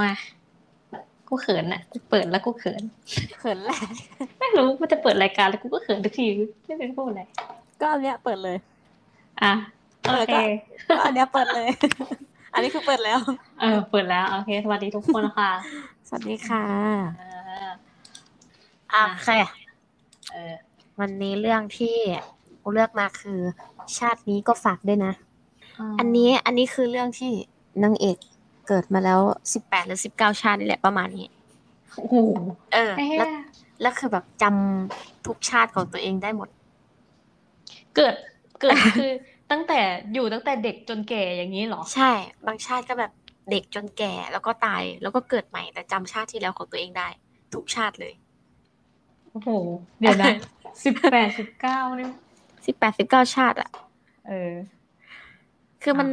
[0.00, 0.10] มา
[1.28, 2.82] กูเขินอะกูเปิดแล้วกูเขิน
[3.38, 3.78] เขินแหละ
[4.38, 6.48] ไม่รู้มันจะเปิดรายการแล้วกูก็เขินทุกทีไม่รู้
[6.90, 7.22] จะพูดอะไร
[7.80, 8.56] ก็อันเนี้ยเปิดเลย
[9.42, 9.52] อะ
[10.08, 10.36] โอเค
[10.88, 11.68] ก็อันเนี้ยเปิดเลย
[12.54, 13.18] อันนี้คือเปิดแล้ว
[13.60, 15.50] เออ เปิดแล้วโอเคสวัสดีทุกคนค่ะ
[16.08, 16.64] สวัสดีค่ะ
[17.18, 17.24] เอ
[17.66, 17.68] อ
[19.10, 19.28] โอเค
[20.30, 20.54] เออ
[21.00, 21.96] วันนี้เรื่องที่
[22.62, 23.40] กูเลือกมาคือ
[23.98, 25.12] ชาตินี้ก็ฝากด้วยนะ
[25.98, 27.32] อันนี้อันนี้คือเรื่องที่
[27.84, 28.18] นางเอก
[28.68, 29.20] เกิดมาแล้ว
[29.52, 31.28] สิบแปดหรือสิบเก้าชาตินี่แหละประมาณนี้
[31.96, 32.16] โอ้โห
[32.72, 33.28] เออเอ๊ะแล้ว
[33.82, 36.48] แล้วคือแบบจำทุกชาติของตัวเองได้หมด
[37.96, 38.14] เกิด
[38.60, 39.10] เกิดคือ
[39.50, 39.80] ตั้งแต่
[40.14, 42.10] อยู่ตั้งแต่เด็กจนแก่อย่างนี้เหรอ ใช่
[42.46, 43.12] บางชาติก็แบบ
[43.50, 47.08] เด็กจนแก่แล้วก็ตายแล้วก็เกิดใหม่แต่จำชาติที่แล้วของตัวเองได้
[47.54, 48.12] ทุกชาติเลย
[49.30, 49.48] โอ้โห
[50.00, 50.32] เดี๋ยวนะ
[50.84, 52.08] สิบแปดสิบเก้านี่
[52.66, 53.70] สิบแปดสิบเก้าชาติ อะ
[54.28, 54.52] เออ
[55.82, 56.08] คือมัน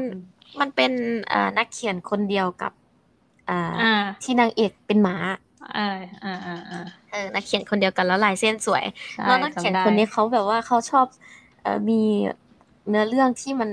[0.61, 0.91] มันเป็น
[1.29, 2.71] เอ่อนักเขียนคนเดียวกับ
[3.47, 5.15] เอ่อออ่าที่นางเอกเป็นหมา
[5.77, 11.05] อ่าอ่าอ่าอ่าเออนักเขียนคนเดียวกันแล้วลายเส้นสวยใช่แล้วนักเขียนจำได้คนนี้เขาแบบว่าเขาชอบ
[11.61, 12.01] เอ่อมี
[12.89, 13.69] เนื้อเรื่องที่มัน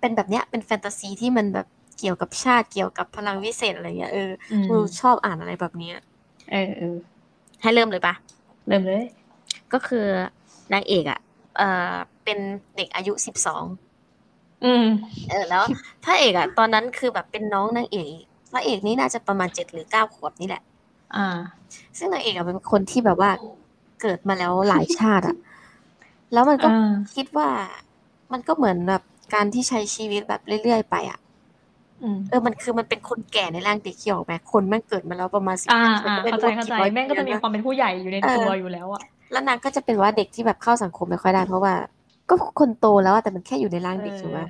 [0.00, 1.66] เป็นแบบเนี้ยเป็นแฟนตาซีที่มันแบบ
[1.98, 5.96] เกี่ยวกับชาติเกี่ยวกับพลังวิเศษอะไรเงี้ยเอออืมกูชอบอ่านอะไรแบบเนี้ย
[6.52, 6.96] เออเออ
[7.62, 8.14] ให้เริ่มเลยปะ
[8.68, 9.04] เริ่มเลย
[9.72, 10.06] ก็คือ
[10.72, 11.20] นางเอกอะ
[11.58, 12.38] เออเป็น
[12.76, 13.64] เด็กอายุสิบสอง
[14.64, 14.86] อืม
[15.28, 15.62] เออแล้ว
[16.04, 20.62] พระเอกอะตอนนั้นคือแบบเป็นน้องนางเอกอีกพระเอกนี่น่าจะประมาณเจ็ดหรือเก้าขวบนี่แหละ
[21.16, 21.26] อ่า
[21.98, 23.30] ซึ่งนางเอกอะเป็นคนที่แบบว่า
[24.02, 25.36] เกิดมาแล้วหลายชาติอะ
[26.32, 27.48] แล้วมันก็อ่าคิดว่า
[28.32, 29.02] มันก็เหมือนแบบ
[29.34, 31.18] การที่ใช้ชีวิตแบบเรื่อยๆไปอะ
[32.02, 41.74] อืมเออ มันคือมันเป็นคนแก่ในร่างเด็กที่ออกแบบคนแม่งเกิดมาแล้วประมาณสิบอ่าปีอ่าก็ไม่เข้ารู้ใจว่าเข้าใจกี่ร้อยแม่งก็จะมีปีความเป็นผู้ใหญ่อยู่ในเออตัวอยู่แล้วอะ แล้วนางก็จะเป็นว่าเด็กที่แบบเข้าสังคมไม่ค่อยได้เพราะว่า
[42.28, 44.40] ก็คนโตแล้วอะแต่มันแค่อยู่ในร่างเด็กถูกไหม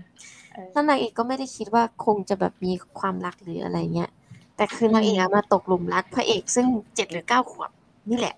[0.52, 4.10] เออแล้วนางเอกก็ไม่ได้คิดว่าคงจะแบบมีความรักหรืออะไรเงี้ย
[4.56, 7.70] แต่คือนางเอกอะมาตกหลุมรักพระเอกซึ่งเจ็ดหรือเก้าขวบ
[8.10, 8.34] นี่แหละ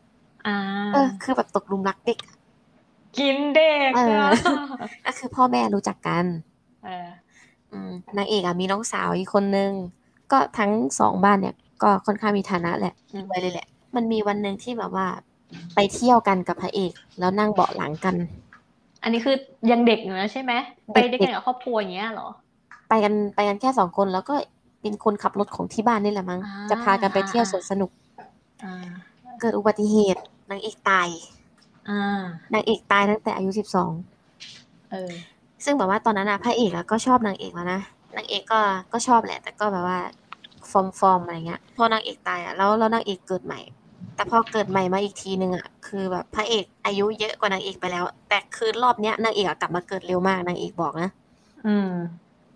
[0.47, 0.57] อ่า
[0.93, 2.37] เออ คือแบบตกหลุมรักเด็กอะ
[3.19, 6.25] กินเด็กเอออะก็คือพ่อแม่รู้จักกัน
[6.85, 7.09] เออ
[7.73, 9.71] อืมนางเอกอะมีน้องสาวอีกคนนึง
[10.33, 10.71] ก็ทั้ง
[11.01, 12.95] สองบ้านเนี่ย ก็ค่อนข้างมีฐานะแหละ
[13.31, 15.07] รวยเลยแหละ มันมีวันหนึ่งที่แบบว่า
[15.75, 18.15] ไปเที่ยวกันกับพระเอก แล้วนั่งเบาะหลังกัน
[19.03, 19.37] อันนี้คือ
[19.71, 20.53] ยังเด็กอยู่นะใช่ไหม
[20.95, 22.29] ไปเด็ด้วยกๆกันกับครอบครัวอย่างเงี้ยเหรอ
[22.89, 24.35] ไปกันไปกันแค่สองคนแล้วก็
[24.83, 27.91] เป็นคนขับรถของที่บ้านนี่แหละมั้งอ่าจะพากันไปเที่ยวสวนสนุก
[28.65, 28.75] อ่า
[29.41, 31.09] เกิดอุบัติเหตุนางเอกตาย
[31.89, 32.23] อ่า
[32.55, 33.91] นางเอกตายตั้งแต่อายุสิบสอง
[34.91, 35.13] เออ
[35.65, 37.81] ซึ่งแบบว่าตอนนั้นอะพระเอกอะก็ชอบนางเอกแล้วนะ
[38.17, 38.61] นางเอกก็
[38.93, 39.99] ก็ชอบแหละ แต่ก็แบบว่า
[40.71, 43.61] ฟอร์มฟอร์มอะไรเงี้ย พอนางเอกตายอะแล้วแล้วนางเอกเกิดใหม่
[44.21, 51.11] แต่พอเกิดใหม่มาอีกทีนึงอะคือแบบพระเอกอายุเยอะกว่านางเอกไปแล้ว แต่คือรอบเนี้ยนางเอกอะกลับมาเกิดเร็วมากนางเอกบอกนะ
[51.67, 51.91] อืม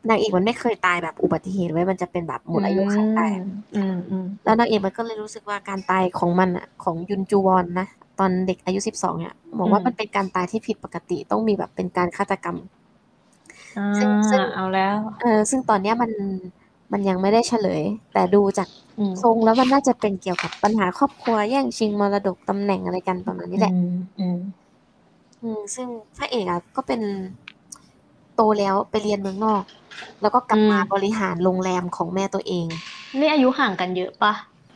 [0.09, 7.87] นางเอกมันไม่เคยตายแบบอุบัติเหตุไว้ยมันจะเป็นแบบหมดอายุขัยตายอะอืมอืมแล้วนางเอกมันก็เลยรู้สึกว่าการตายของมันอะของยุนจูวอนนะ
[8.19, 12.57] ตอนเด็กอายุสิบสองเนี่ยบอกว่ามันเป็นการตายที่ผิดปกติต้องมีแบบเป็นการฆาตกรรม
[13.77, 16.11] อ่าซึ่งซึ่งเอาแล้ว เออซึ่งตอนเนี้ยมัน
[16.93, 17.83] มันยังไม่ได้เฉลย
[18.13, 18.84] แต่ดูจากอืม
[19.23, 24.39] ทรงแล้วมันน่าจะเป็นเกี่ยวกับปัญหาครอบครัวแย่งชิงมรดกตำแหน่งอะไรกันประมาณนี้แหละอืมอืม
[25.43, 25.89] อืมซึ่ง
[26.19, 27.01] พระเอกอะก็เป็น
[28.37, 29.63] โตแล้วไปเรียนเมืองนอก
[30.23, 32.67] แล้วก็กลับมาบริหารโรงแรมของแม่ตัวเอง
[33.21, 34.33] นี่อายุห่างกันเยอะปะ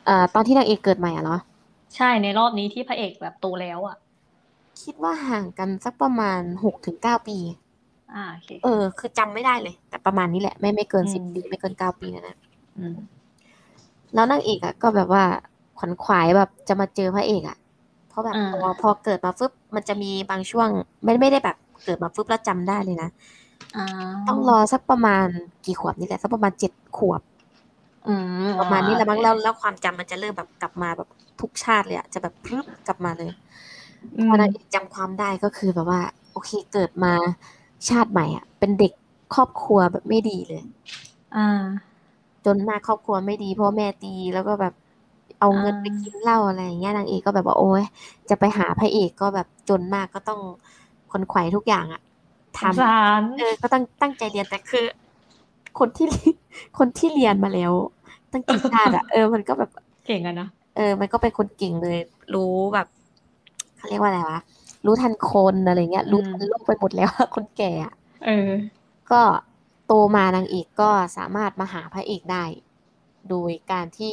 [0.08, 1.40] อ่าตอนที่นางเอกเกิดใหม่อะเนาะ
[1.96, 3.96] ใช่ในรอบนี้ที่พระเอกแบบโตแล้วอะ
[4.82, 7.38] คิดว่าห่างกันสักประมาณหกถึงเก้าปี
[8.14, 12.36] อ่าโอเคเออ คือจำไม่ได้เลย แต่ประมาณนี้แหละ ไม่ไม่เกินอืมสิบปีไม่เกินเก้าปีนะนะ
[12.78, 12.94] อืม
[14.14, 15.24] แล้วนางเอกอะ ก็แบบว่า
[15.78, 17.56] ขวัญขวายแบบจะมาเจอพระเอกอะ
[18.08, 20.68] เพราะแบบอ่าพอพอเกิดมาฟึบมันจะมีบางช่วง
[21.04, 23.08] ไม่ไม่ได้แบบเกิดมาฟึบแล้วจำได้เลยนะ
[23.74, 23.82] อ่า
[24.28, 25.26] ต้องรอสักประมาณ
[25.64, 27.20] กี่ขวบนี่แหละสักประมาณเจ็ดขวบ
[28.06, 28.14] อื
[28.44, 31.08] มประมาณนี้แหละมั้งโอเคแล้วแล้วความจำมันจะเริ่มแบบกลับมาแบบ
[31.40, 33.30] ทุกชาติเลยอะจะแบบพรึบกลับมาเลย
[34.16, 36.00] อืพมอนางเอกจำความได้ก็คือแบบว่า
[36.32, 37.14] โอเคเกิดมา
[37.88, 38.92] ชาติใหม่อะ เป็นเด็ก
[39.34, 40.62] ครอบครัวแบบไม่ดีเลย
[41.34, 41.97] อ่า
[42.46, 44.74] จนมากครอบครัวไม่ดีเพราะแม่ตีแล้วก็แบบ
[45.40, 47.82] เอาเงินอ่าไปกินเหล้าอะไรอย่างเงี้ยนางเอกก็แบบว่าโอ๊ย
[48.30, 50.40] จะไปหาพระเอกก็แบบจนมากก็ต้อง
[51.10, 52.00] ขวนขวายทุกอย่างอะ
[52.58, 54.86] ทสงสารำเออก็ต้องตั้งใจเรียนแต่คือ
[55.78, 56.06] คนที่
[56.78, 57.72] คนที่เรียนมาแล้ว
[58.32, 59.70] ตั้งกี่ชาติอะเออมันก็แบบ
[60.06, 61.98] เก่งอะนะเออ มันก็เป็นคนเก่งเลย
[62.34, 62.86] รู้แบบ
[63.76, 64.40] เขาเรียกว่าอะไรวะ
[64.86, 67.92] รู้ทันคนอะไรเงี้ย รู้ทันโลกไปหมดแล้วอะคนแก่อะ
[68.24, 68.48] เออ
[69.10, 69.22] ก็
[69.88, 72.44] โตมานางเอกก็สามารถมาหาพระเอกได้
[73.30, 74.12] โดยการที่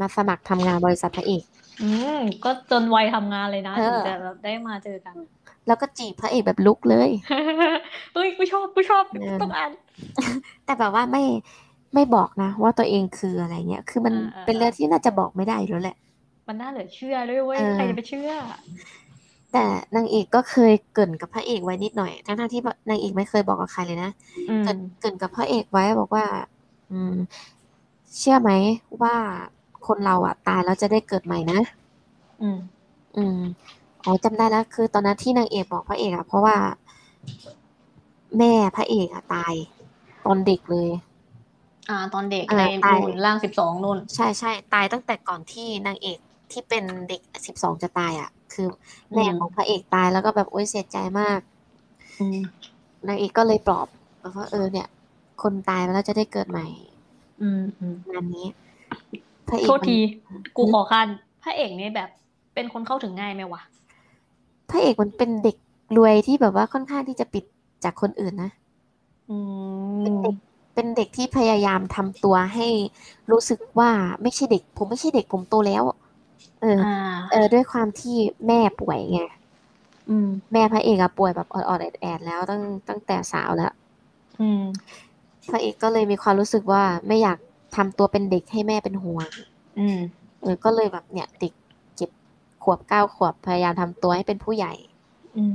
[0.00, 1.42] มาสมัครทำงานบริษัทพระเอก
[1.82, 5.14] อืมก็จนวัยทำงานเลยนะเออถึงจะแบบได้มาเจอกัน
[5.66, 7.10] แล้วก็จีบพระเอกแบบลุกเลย
[8.14, 9.70] เฮ้ยกูชอบกูชอบเออ ต้องอ่าน
[10.64, 11.24] แต่แบบว่าไม่
[11.94, 15.96] ไม่บอกนะ ว่าตัวเองคืออะไรเงี้ย คือมันอ่าอ่า เป็นเรื่องที่น่าจะบอกไม่ได้อยู่แล้วแหละ
[16.46, 18.30] มันน่าเหลือเชื่อด้วยเว้ยเออ ใครจะไปเชื่อ
[19.52, 19.64] แต่
[19.96, 22.60] นางเอกก็เคยเกรินกับพระเอกไว้นิดหน่อย ทั้งๆที่
[22.90, 24.10] นางเอกไม่เคยบอกกับใครเลยนะ
[24.48, 26.24] อืมเกรินเกรินกับพระเอกไว้บอกว่า
[26.90, 27.14] อืม
[28.18, 28.50] เชื่อไหม
[29.02, 29.14] ว่า
[29.86, 31.60] คนเราอะ ตายแล้วจะได้เกิดใหม่นะ
[32.42, 32.58] อืม
[33.16, 33.38] อืม
[34.04, 36.56] อ๋อจำได้แล้วคือ ตอนนั้นที่นางเอกบอกพระเอกอะ เพราะว่า
[38.38, 39.54] แม่พระเอกอะตาย
[40.24, 40.88] ตอนเด็กเลย
[41.90, 46.18] อ่า ตอนเด็กอ่าในตายนู่นร่างสิบสองนู่น ใช่ใช่ตายตั้งแต่ก่อนที่นางเอก
[46.52, 48.68] ที่เป็นเด็กสิบสองจะตายอะ คือ
[49.14, 51.40] แม่อืมของพระเอกตายแล้วก็แบบโอ๊ยเสียใจมาก
[52.18, 52.38] อืม
[53.08, 53.86] นางเอกก็เลยปลอบ
[54.22, 54.88] บอกว่าเออเนี่ย
[55.42, 56.66] คนตายไปแล้วจะได้เกิดใหม่
[57.40, 58.46] อืมอืมงานนี้
[59.48, 59.98] พระเอกโทษมันที
[60.56, 61.08] กูขอคัน
[61.42, 62.08] พระเอกนี่แบบ
[62.54, 63.62] เป็นคนเข้าถึงง่ายไหมวะ
[64.70, 65.56] พระเอกมันเป็นเด็ก
[65.96, 67.44] รวยที่แบบว่าค่อนข้างที่จะปิด
[67.84, 68.50] จากคนอื่นนะ
[69.28, 69.32] อื
[70.02, 70.36] เป็นมเด็ก
[70.74, 72.68] เป็นเด็กที่พยายามทำตัวให้
[73.30, 73.90] รู้สึกว่า
[74.22, 75.82] ไม่ใช่เด็ก ผมไม่ใช่เด็กผมโตแล้ว
[76.62, 76.94] เอออ่า
[77.30, 78.16] เออ ด้วยความที่
[78.46, 79.20] แม่ป่วยไง
[80.08, 83.72] อืมแม่พระเอกอะป่วยแบบออดๆแอดๆแล้วตั้งตั้งแต่สาวแล้ว
[84.40, 84.62] อืม
[85.50, 87.38] พระเอกก็เลยมีความรู้สึกว่าไม่อยาก
[87.76, 89.28] ทำตัวเป็นเด็กให้แม่เป็นห่วง
[89.78, 89.98] อืม
[90.42, 91.52] เออก็เลยแบบเนี่ยเด็ก
[91.96, 92.10] เจ็ด
[92.62, 94.72] ขวบเก้าขวบพยายามทำตัวให้เป็นผู้ใหญ่
[95.36, 95.54] อืม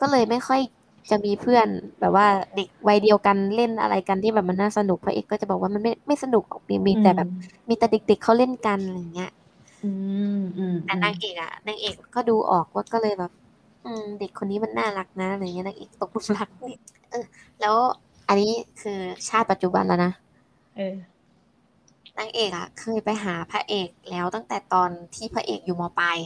[0.00, 0.60] ก็เลยไม่ค่อย
[1.10, 1.66] จะมีเพื่อน
[2.00, 2.26] แบบว่า
[2.56, 7.28] เด็กวัยเดียวกันเล่นอะไรกันที่แบบมันน่าสนุกพระเอกก็จะบอกว่ามันไม่ไม่สนุกหรอกมีมีแต่แบบ
[7.68, 9.32] มีแต่เด็ก ๆเขาเล่นกันอะไรอย่างเงี้ย
[9.82, 9.90] อื
[10.36, 13.32] มอืมแต่นางเอกอะนางเอกก็ดูออกว่าก็เลยแบบ
[13.84, 16.74] อืม เด็กคนนี้มันน่ารักนะอะไรเงี้ยนางเอกตกหลุมรักนี่
[17.10, 17.24] เออ
[17.60, 17.76] แล้ว
[18.28, 18.98] อันนี้คือ
[19.28, 20.12] ชาติปัจจุบันแล้วนะ
[20.76, 20.96] เออ
[22.18, 26.18] นางเอกอะเคยไปหาพระเอกแล้วตั้งแต่ตอนที่พระเอกอยู่มปลาย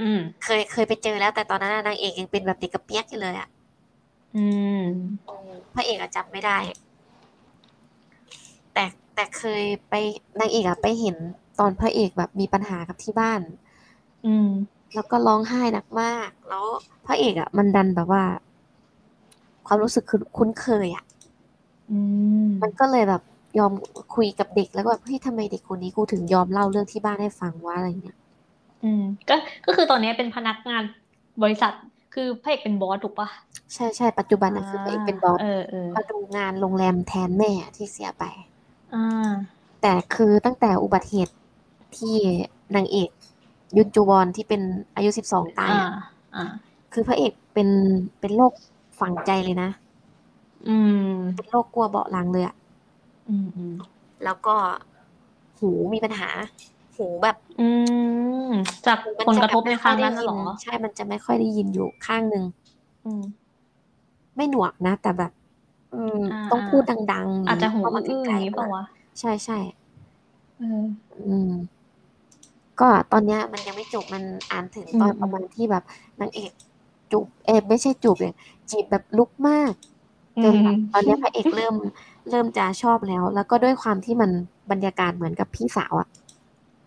[0.00, 3.48] อืม เคยเคยไปเจอแล้ว แต่ตอนนั้นน่ะนางเอกยังเป็นแบบเด็กกระเปียกอยู่เลยอะ
[4.34, 4.38] อื
[4.80, 4.80] ม
[5.74, 6.58] พระเอกอะจำไม่ได้
[8.74, 8.84] แต่
[9.14, 9.94] แต่เคยไป
[10.40, 11.16] นางเอกอะไปเห็น
[11.58, 13.40] ตอนพระเอกแบบมีปัญหากับที่บ้าน
[14.26, 14.48] อืม
[14.94, 16.64] แล้วก็ร้องไห้หนักมาก แล้ว
[17.06, 18.24] พระเอกอะมันดันแบบว่า
[19.66, 21.04] ความรู้สึกคือคุ้นเคยอะ
[21.90, 21.98] อื
[22.46, 23.22] มมันก็เลยแบบ
[23.58, 23.72] ยอม
[24.14, 28.16] คุยกับเด็กแล้วก็แบบเฮ้ยทำไมเด็กคนนี้กูถึงยอมเล่าเรื่องที่บ้านให้ฟังวะอะไรเงี้ย
[28.82, 29.36] อืม ก็
[29.66, 30.82] ก็คือตอนนี้เป็นพนักงาน
[31.42, 31.72] บริษัท
[32.14, 33.28] คือพระเอกเป็นบอสถูกปะ
[33.74, 38.24] ใช่ใช่ปัจจุบันอะคือพระเอกเป็นบอสเออเออมาดูงานโรงแรมแทนแม่ที่เสียไป
[38.94, 39.30] อ่า
[39.82, 41.34] แต่คือตั้งแต่อุบัติเหตุ
[41.96, 42.16] ที่
[42.76, 43.10] นางเอก
[43.76, 44.60] ยุนจูวอนที่เป็น
[44.94, 45.88] อายุสิบสองตายอ่าอะ
[46.34, 46.44] อ่า
[46.92, 47.68] คือพระเอกเป็น
[48.20, 48.52] เป็นโรค
[49.00, 49.70] ฝังใจเลยนะ
[50.66, 52.54] อืม เป็นโรคกลัวเบาะหลังเลยอะ
[53.28, 53.74] อืมอืม
[54.24, 54.56] แล้วก็
[55.58, 56.30] หูมีปัญหา
[56.96, 57.62] หูแบบ อื
[58.50, 58.52] ม
[58.86, 62.44] จากมัผลจะกระทบแบบในไม่คค่อรั้ยงได้นั้นน่ะยิเหรนอใช่ มันจะไม่ค่อยได้ยินอยู่ข้างหนึ่ง
[63.04, 63.22] อืม
[64.36, 65.32] ไม่หนวกนะ แต่แบบ
[65.94, 66.82] อืมอ่าต้องอ่าพูด
[67.12, 68.82] ดังๆอาจจะหูเข้ามาอื้อๆใกอล้ย่างนี้ๆเปล่าวะ
[69.18, 69.58] ใช่ใช่
[70.56, 71.80] เอออืม
[72.80, 75.84] ก็ตอนเนี้ยมันยังไม่จบมันอ่านถึงตอนอืมประมาณที่แบบ
[76.20, 76.50] นางเอก
[77.12, 78.34] จูบเอยไม่ใช่จูบเลย
[78.70, 79.72] จีบแบบลุกมาก
[80.36, 81.74] อืจนมแบบตอนเนี้ยพระเอกเริ่ม
[82.30, 84.30] เริ่มจะชอบแล้ว แล้วก็ด้วยความที่มัน
[84.70, 86.08] บรรยากาศเหมือนกับพี่สาวอะ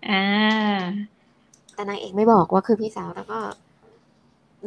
[0.03, 0.83] อ่า
[1.73, 3.39] แต่นางเอกไม่บอกว่าคือพี่สาวแล้วก็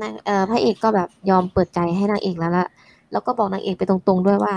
[0.03, 2.67] นางเอ่อพระเอกก็แบบยอมเปิดใจให้นางเอกแล้วละ
[3.13, 4.55] แล้วก็บอกนางเอกไปตรงๆด้วยว่า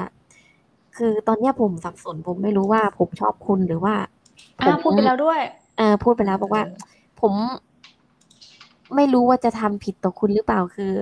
[1.00, 3.96] คือตอนเนี้ยผมสับสนผมไม่รู้ว่าผมชอบคุณหรือว่า
[4.62, 5.40] ผอ่ามพูดไปแล้วด้วย
[5.78, 6.64] เออพูดไปแล้วบอกว่า
[7.22, 7.34] ผม
[8.96, 10.94] ไม่รู้ว่าจะทำผิดต่อคุณหรือเปล่าคือ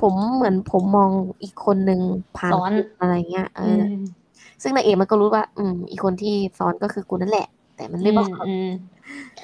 [0.00, 1.10] ผมเหมือนผมมอง
[1.42, 2.00] อีกคนนึง
[2.38, 4.24] ผ่านซ้อน คุณอะไรเงี้ยเออือม
[4.62, 8.64] ซึ่งนางเอกมันก็รู้ว่า อืม อีกคนที่ซ้อนก็คือกูนั่นแหละ แต่มันอืไม่บอมกอืม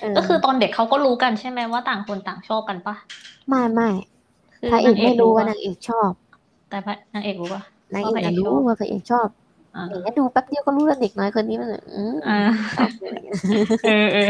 [0.00, 2.96] เออก็คือตอนเด็กเขาก็รู้กันใช่ไหมว่าต่างคนต่างชอบกันปะ
[3.49, 3.90] ไม่ไม่
[4.56, 6.12] คือพระเอกนางเอกไม่รู้รู้ว่าปะนางเอกชอบ
[6.68, 7.62] แต่พระนางเอกรู้ปะ
[7.94, 9.28] นางเอว่ากพระเอกอะชรู้อบว่าพระเอกชอบ
[9.74, 12.32] อ่าอย่างเงี้ยดูแป๊บเดียวก็รู้แล้วเด็กน้อยคนนี้มันแบบอืมอ่า
[12.76, 13.38] ชอบอะไรเงี้ย
[13.82, 14.22] เออเออ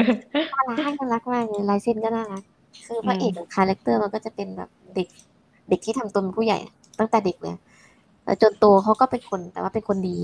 [0.53, 2.43] น่ารักน่ารักมากเลยลายเส้นก็น่ารัก
[2.87, 5.09] คือพระเอกอืม character มันก็จะเป็นแบบเด็ก
[5.69, 6.59] เด็กที่ทำตัวเป็นผู้ใหญ่
[6.99, 7.57] ตั้งแต่เด็กเลย
[8.25, 10.19] แล้วจนโตเขาก็เป็นคนแต่ว่าเป็นคนดี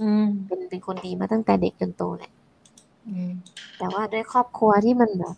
[0.00, 2.30] อืมเป็นเป็นคนดีมาตั้งแต่เด็กจนโตแหละ
[3.06, 3.32] อืม
[3.78, 5.36] แต่ว่าด้วยครอบครัวที่มันแบบ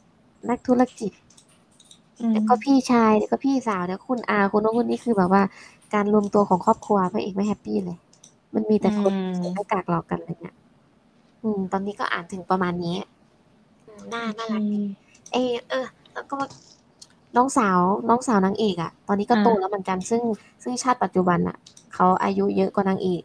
[0.48, 1.12] นักธุรกิจ
[2.20, 5.42] อืมแล้วก็พี่ชายแล้วก็พี่สาวแล้วคุณอาคุณโน้นคนนี้คือแบบว่า
[5.94, 7.96] การรวมตัวของครอบครัวพระเอกไม่แฮปปี้เลย
[8.54, 10.56] มันมีแต่คนอืมใส่หน้ากากหลอกกันอะไรเงี้ย
[11.42, 12.96] อืม ตอนนี้ก็อ่านถึงประมาณนี้
[13.86, 14.82] อืมน่าน่ารักดี
[15.32, 16.36] เออเออ แล้วก็
[17.36, 20.22] น้องสาว น้องสาวนางเอกอะตอนนี้ก็โตแล้วเหมือนกัน ซึ่ง
[20.62, 21.56] ซึ่งชาติปัจจุบันอะ
[21.94, 23.22] เขาอายุเยอะกว่านางเอก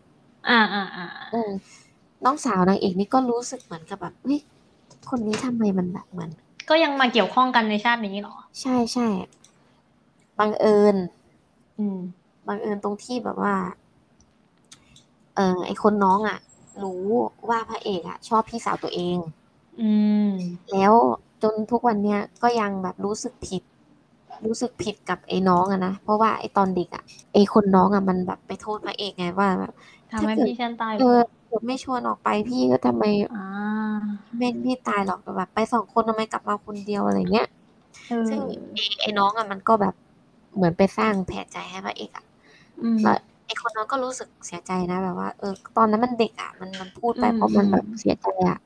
[0.49, 1.51] อ่าอ่าอ่าอืม
[2.25, 4.39] น้องสาวนางเอกนี่ก็รู้สึกเหมือนกับแบบเฮ้ย
[5.09, 6.31] คนนี้ทำไมมันแบบเหมือน
[6.69, 9.07] ก็ยังมาเกี่ยวข้องกันในชาตินี้เหรอ ใช่ใช่
[10.39, 10.95] บังเอิญ
[11.77, 11.99] อืม
[12.47, 13.55] บังเอิญตรงที่แบบว่า
[13.88, 16.39] เออไอคนน้องอะ
[16.83, 17.03] รู้
[17.49, 19.17] ว่าพระเอกอะชอบพี่สาวตัวเอง
[19.79, 19.91] อื
[20.29, 20.29] ม
[20.71, 20.93] แล้ว
[21.43, 23.63] จนทุกวันเนี้ยก็ยังแบบรู้สึกผิด
[24.45, 27.03] รู้สึกผิดกับไอ้น้องอะนะเพราะว่าไอ้ตอนเด็กอะ
[27.33, 29.73] ไอ้คนน้องอะมันแบบไปโทษพระเอกไงว่าแบบ
[30.11, 33.03] ทำให้ถ้าเกิดพี่ฉันตายเออเกิดไม่ชวนออกไปพี่ก็ทำไม
[33.33, 33.45] อ่า
[34.37, 37.47] ไม่ไม่ตายหรอกแต่แบบ ไปสองคนทำไมกลับมาคนเดียวอะไรเงี้ย
[38.09, 38.39] เออซึ่ง
[38.73, 39.93] ไอ้ไอ้น้องอะมันก็แบบ
[40.55, 42.25] เหมือนไปสร้างแผลใจให้พระเอกอะ
[42.83, 43.17] อืมแล้ว
[43.49, 48.57] ไอ้คนน้องก็รู้สึกเสียใจนะแบบว่า เออ ตอนนั้นมันเด็กอะมันมันพูดไปอืมเพราะมันอืมแบบเสียใจอะ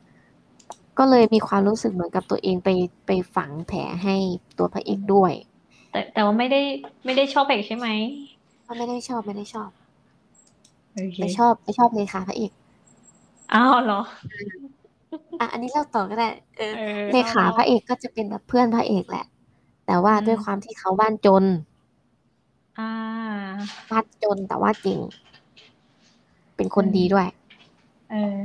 [0.98, 2.70] ก็เลยมีความรู้สึกเหมือนกับตัวเองไป
[3.06, 4.16] ไปฝังแผลให้
[4.58, 5.34] ตัวพระเอกด้วย
[5.92, 6.62] แต่แต่ว่าไม่ได้
[7.06, 7.88] ไม่ได้ชอบเอกใช่ไหม
[8.66, 9.70] ก็ไม่ได้ชอบไม่ได้ชอบ
[10.94, 12.52] โอเคไปชอบไปชอบเลขาพระเอก
[13.52, 13.96] อ้าวเหรอ
[15.40, 16.80] อะอันนี้เล่าต่อก็ได้เออเออ
[17.12, 19.26] เลขาเล่าพระเอกก็จะเป็นแบบเพื่อนพระเอกแหละ
[19.86, 21.44] แต่ว่าอืมด้วยความที่เขาบ้านจน
[22.78, 23.54] อ่า
[23.90, 25.00] บ้านจนแต่ว่าเก่ง
[26.56, 27.28] เป็นคนดีด้วย
[28.10, 28.40] เออ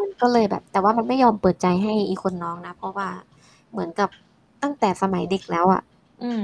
[0.00, 3.08] มันก็เลยแบบ แต่ว่ามันไม่ยอมเปิดใจให้อีคนน้องนะ เพราะว่า
[3.70, 4.08] เหมือนกับ
[4.62, 5.82] ตั้งแต่สมัยเด็กแล้วอะ
[6.22, 6.40] อืม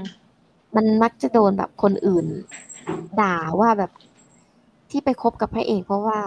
[0.77, 2.27] มันมักจะโดนแบบคนอื่น
[3.21, 3.91] ด่าว่าแบบ
[4.91, 6.21] ที่ไปคบกับพระเอก เพราะว่า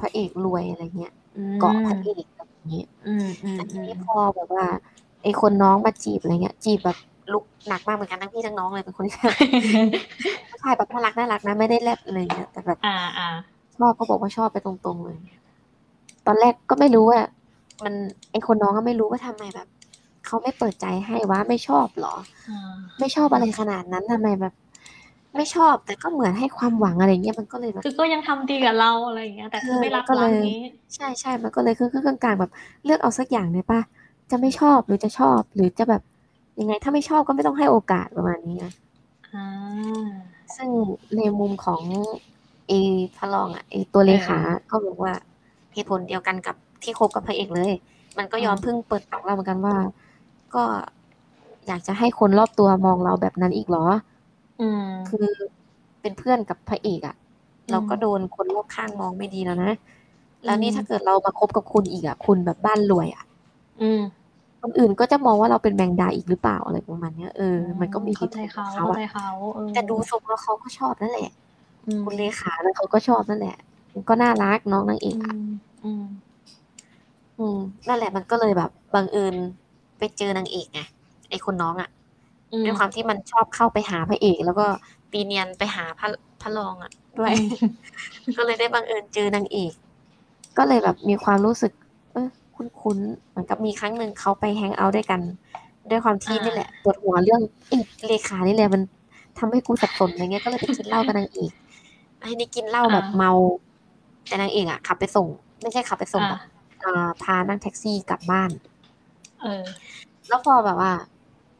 [0.00, 4.66] พระเอกรวยอะไรเงี้ยอืมเกาะพระเอกแบบนี้อืมอืมแต่ทีอืมนี้พอแบบว่า
[5.22, 6.98] ไอ้คนน้องมาจีบอะไรเงี้ย จีบแบบ
[7.32, 9.14] ลุกหนักมากเหมือนกันทั้งพี่ทั้งน้องเลยเป็นคนที่
[10.50, 13.28] ผู้ชายแบบน่ารักน่ารักนะไม่ได้แลบอะไรเงี้ยแต่แบบอ่าอ่า
[13.78, 15.16] ชอบก็บอกว่าชอบไปตรงๆเลย
[16.26, 17.20] ตอนแรกก็ไม่รู้ว่า
[17.84, 17.94] มัน
[18.30, 19.68] ไอคนน้องก็ไม่รู้ว่าทำไมแบบ
[20.26, 22.14] เขาไม่เปิดใจให้ว่าไม่ชอบเหรอ
[22.48, 24.54] อ่าไม่ชอบอะไรขนาดนั้นทำไมแบบ
[25.36, 30.60] ไม่ชอบแต่ก็เหมือนให้ความหวังอะไรเงี้ยมันก็เลยแบบคือก็ยังทำดีกับเราอะไรอย่างเงี้ย แต่คือไม่รับก็รัเลกยนี้
[30.94, 32.50] ใช่ใช่มันก็เลยคือคือกลางๆแบบ
[32.84, 33.80] เลือกเอาสักอย่างเลยป่ะ
[34.30, 36.02] จะไม่ชอบหรือจะชอบหรือจะแบบ
[36.60, 38.72] ยังไงถ้าไม่ชอบก็ไม่ต้องให้โอกาสประมาณนี้นะ
[39.32, 40.00] อ่า
[40.56, 40.70] ซึ่ง
[41.16, 41.82] ในมุมของ
[42.68, 42.72] เอ
[43.16, 44.38] พระรองอะไอตัวเลขา
[44.70, 45.12] ก็บอกว่า
[45.74, 47.72] เหตุผลเดียวกันกับที่คบกับพระเอกเลย
[48.18, 49.76] มันก็ยอมอืมเพิ่งเปิดปากเราเหมือนกันว่า
[50.54, 50.64] ก็
[51.66, 53.86] อยากจะให้คนรอบตัวมองเราแบบนั้นอีกเหรอ
[54.58, 55.28] อืมคือ
[56.00, 57.16] เป็นเพื่อนกับพระเอกอะ
[57.68, 59.72] อืมเราก็โดนคนรอบข้างมองไม่ดีแล้วนะ
[60.44, 63.24] แล้วนี่อืมถ้าเกิดเรามาคบกับคุณอีกอะ คุณแบบบ้านรวยอะ
[63.80, 64.00] อืม
[64.62, 71.30] คนอื่นก็จะมองว่าเราเป็นแมงดาอีกหรือเปล่าอะไรประมาณเนี้ยเออ มันก็มีเข้าใจหตุผลเขาของเข้าใจอะเขาเออแต่ดูทรงแล้วเขาก็ชอบนั่นแหละ
[71.86, 73.56] อืมคุณเลขาแล้วเขาก็ชอบนั่นแหละ
[73.94, 75.46] มันก็น่ารักน้องนางเออืกอะม
[75.84, 76.04] อืม
[77.38, 79.34] อืมนั่นแหละมันก็เลยแบบบังเอิญ
[79.98, 80.80] ไปเจอนางเอกไง
[81.30, 81.88] ไอคนน้องอะ
[82.52, 84.66] อืมด้วยความที่มันชอบเข้าไปหาพระเอก แล้วก็
[85.10, 86.08] ปีเนียนไปหาพระ
[86.42, 87.34] พระรองอะ ด้วย
[88.36, 89.72] ก็เลยได้บังเอิญเจอนางเอก
[90.56, 91.79] ก็เลยแบบมีความรู้สึกเออ
[92.80, 95.20] คุ้นๆเหมือนกับมีครั้งหนึ่งเขาไปแฮงเอาท์ด้วยกัน
[95.90, 98.82] ด้วยความที่อ่านี่นี่แหละปวดหัวเรื่องไอ้เลขานี่แหละมัน
[99.38, 101.52] ทำให้กูสับสนอะไรเงี้ยก็เลยไปกินเหล้ากับนางเอก
[102.20, 103.32] ไอ้นี่กินเหล้าแบบเมา
[104.26, 105.28] แต่นางเอกอะขับไปส่ง
[105.62, 106.40] ไม่ใช่ขับไปส่งอ่าแบบ
[106.84, 108.50] อ่าพานั่งแท็กซี่กลับบ้าน
[109.42, 109.64] เออ
[110.28, 110.92] แล้วพอแบบว่า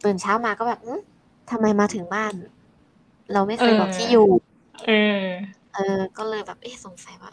[0.04, 1.00] ตื่นเช้ามาก็แบบอืม
[1.50, 2.32] ทำไมมาถึงบ้าน
[3.32, 4.28] เราไม่เคยเออบอกที่อยู่
[4.86, 4.90] เอ
[5.20, 5.24] อ
[5.74, 7.32] เออ ก็เลยแบบเอ๊ะสงสัยว่า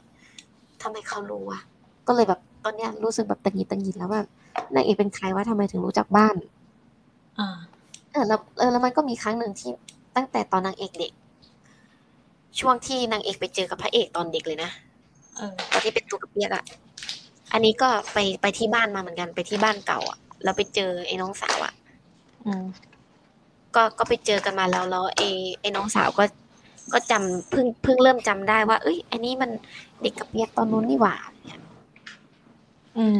[0.82, 1.60] ทำไมเขารู้วะ
[2.08, 4.22] ก็เลยแบบ ตอนเนี้ยรู้สึกแบบตังหงิดตังหงิดแล้วว่า
[4.76, 6.36] นางเอกเป็นใครวะทำไมถึงรู้จักบ้าน
[7.40, 7.48] อ่า
[8.12, 9.72] เออแล้วเออแล้วมันก็มีครั้งหนึ่งที่
[10.16, 11.12] ตั้งแต่ตอนนางเอกเด็ก
[12.60, 14.72] ช่วงที่นางเอกไปเจอกับพระเอกตอนเด็กเลยนะ
[15.38, 16.64] เออตอนที่เป็นตัวกับเปียกอะ
[17.54, 21.74] อันนี้ก็ไปไปที่บ้านมาเหมือนกันไปที่บ้านเก่าอะแล้วไปเจอไอ้น้องสาวอะ
[22.46, 22.66] อืม
[23.76, 25.28] ก็ก็ไปเจอกันมาแล้วแล้วไอ้
[25.62, 26.24] ไอ้น้องสาวก็
[26.94, 29.50] ก็จำเพิ่งเพิ่งเริ่มจำได้ว่า เอ้ย อันนี้มัน
[30.02, 31.37] เด็กกับเปียกตอนนู้นนี่หว่าเนี่ย
[32.98, 33.20] อืม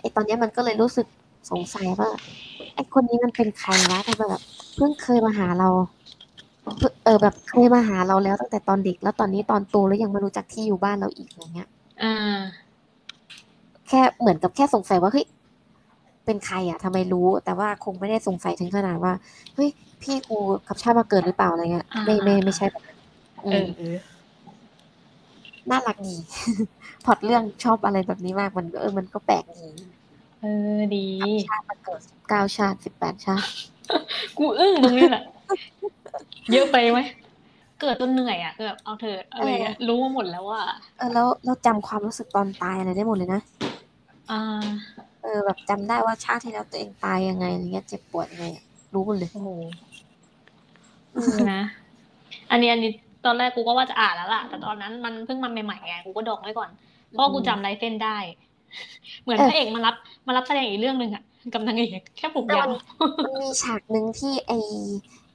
[0.00, 1.06] ไอ้ตอนเนี้ยมันก็เลยรู้สึก
[1.50, 2.10] สงสัยว่า
[2.74, 4.42] ไอ้คนนี้มันเป็นใครวะทำไมแบบ
[4.76, 5.68] เพิ่งเคยมาหาเรา
[6.78, 11.68] เพิ่งเออแบบเคยมาหาเราแล้วตั้งแต่ตอนเด็ก แล้วตอนนี้ตอนโตแล้วยังมารู้จักที่อยู่บ้านเราอีกอะไรเงี้ย
[12.02, 12.40] อ่า
[13.88, 15.26] แค่เหมือนกับแค่สงสัยว่าเฮ้ย
[16.24, 19.12] เป็นใครอะทำไมรู้ แต่ว่าคงไม่ได้สงสัยถึงขนาดว่า
[19.54, 19.68] เฮ้ย
[20.02, 22.98] พี่กูกับชาติมาเกิดหรือเปล่าอะไรเงี้ยอ่าไม่ไม่ไม่ใช่แบบนั้น
[23.46, 23.96] อืเอมอเออ
[25.70, 26.16] น่ารักดี
[27.04, 29.68] พล็อตเรื่องชอบอะไรแบบนี้มากมันก็เออมันก็แปลกดี
[30.40, 31.06] เออดี
[31.50, 33.48] ชาติมาเกิดสิบเก้าชาติสิบแปดชาติ
[34.38, 35.24] กูอึ้งตรงนี้แหละ
[36.52, 36.98] เยอะไปไหม
[37.80, 40.62] เกิดจนเหนื่อยอะก็แบบเอาเถอะอะไรเงี้ยรู้มาหมดแล้วว่า
[40.98, 43.40] เออแล้วเราจำความรู้สึกตอนตายอะไรได้หมดเลยนะ
[44.30, 44.42] อ่า
[45.22, 49.50] เออแบบจำได้ว่าชาติที่แล้วตัวเองตายยังไงอะไรเงี้ยเจ็บปวดยังไงอะรู้หมดเลยโอ้โห
[51.12, 51.60] เออนะ
[52.50, 52.92] อันนี้อันนี้
[53.24, 56.70] ตอนแรกกูก็ว่าจะอ่านแล้วล่ะ แต่ตอนนั้นมันเพิ่งมาใหม่ๆไงกูก็ดองไว้ก่อน
[57.10, 58.16] เพราะกูจำลายเส้นได้
[59.22, 59.94] เหมือนเออพระเอกมารับ
[60.26, 61.22] มารับแสดงอีกเรื่องหนึ่งอะ
[61.54, 62.80] กับนางเอกแค่ผมแต่ยามัวน
[63.24, 64.52] มันมีฉากหนึ่งที่ไอ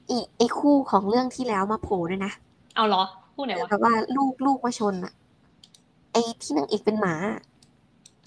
[0.08, 2.32] ไอไอคู่ของเรื่องที่แล้วมาโผล่ด้วยนะ
[2.76, 3.04] เอาเหรอ
[3.36, 5.14] พูดไหนวะแบบว่าลูกลูกมาชนอะ
[6.12, 7.16] ไออ้ที่นางเอกเป็นหมา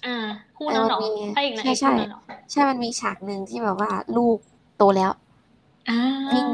[0.05, 0.15] อ่า
[0.57, 4.37] คู่นั้นเหรอเออมีพระเอกนางเอกใช่คู่ใช่นั้นเหรอใช่มันมีฉากหนึ่งที่แบบว่าลูก
[4.77, 5.22] โตแล้วอ่า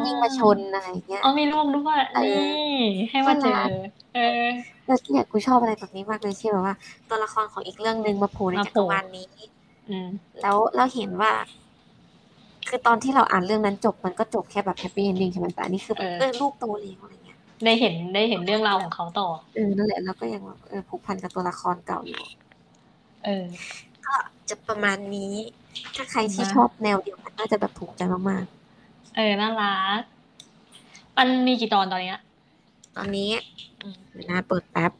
[0.06, 2.77] วิ่งวิ่งมาชนอะไรอย่างเงี้ยอ๋อมีลูกด้วยเออนี่
[3.10, 3.70] ให้มาเจอน่ารัก
[4.15, 4.46] เออ
[4.86, 6.75] แล้วเนี่ยกูชอบอะไรแบบนี้มากเลยที่แบบว่า
[7.10, 9.29] ตัวละครของอีกเรื่องหนึ่งมาโผล่ในมาจัโผกล่รวาลนี้
[9.89, 10.08] อืม
[10.41, 11.32] แล้วเราเห็นว่า
[12.70, 22.24] คือตอนที่เราอ่านเรื่องนั้นจบมันก็จบแค่แบบ happy ending ใช่ไหมแต่อันนี้คือแบบเออเออลูกโตแล้วอะไรเงี้ยได้เห็นได้เห็นเรื่องราวของเขาต่อเออนั่นแหละเราก็ยังแบบเออผูกพันกับตัวละครเก่าอยู่
[23.25, 23.46] เออ
[24.06, 24.13] ก็
[24.50, 25.34] จะประมาณนี้
[25.96, 28.46] ถ้าใครที่นะชอบแนวเดียวกันน่าจะแบบถูกใจมาก
[29.19, 30.01] เออ น่ารัก
[31.17, 33.31] มันมีกี่ตอนตอนเนี้ยๆตอนนี้
[33.81, 34.91] อืมเดี๋ยวนะเปิดแป๊บ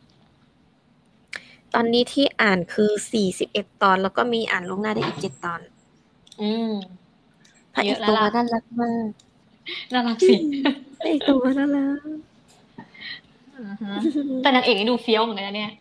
[1.74, 5.62] ตอนนี้ที่อ่านคือสี่สิบเอ็ดตอน แล้วก็มีอ่านลวงหน้าได้อีกเจ็ดตอน
[6.42, 6.72] อืม
[7.74, 9.08] พระเอเยกอะแล้ตัววล่ะน่ารักมาก
[9.94, 10.36] น่ารักสิ
[10.98, 12.08] พระเอกตัวน่ารัก
[13.58, 13.96] อือฮะ
[14.42, 15.72] แต่นางเอกนี่ดูเฟี้ยวเหมือนกันนะเนี่ย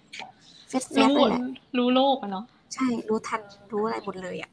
[0.68, 1.42] เฟสเฟสรู้เลยแหละ
[1.76, 3.40] รู้โลกอะเนาะ ใช่ รู้ทัน
[3.73, 4.50] รู้อะไรหมดเลยอะ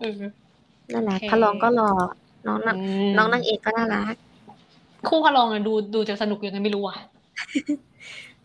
[0.00, 0.22] เออ
[0.92, 1.90] นั่นแหละโอเคพระรองก็รอ
[2.46, 2.76] น้องนาง
[3.16, 4.14] มน้องนางเอกก็น่ารัก
[5.08, 6.96] คู่พระรองอะดูดูจะสนุกยังไงไม่รู้อะ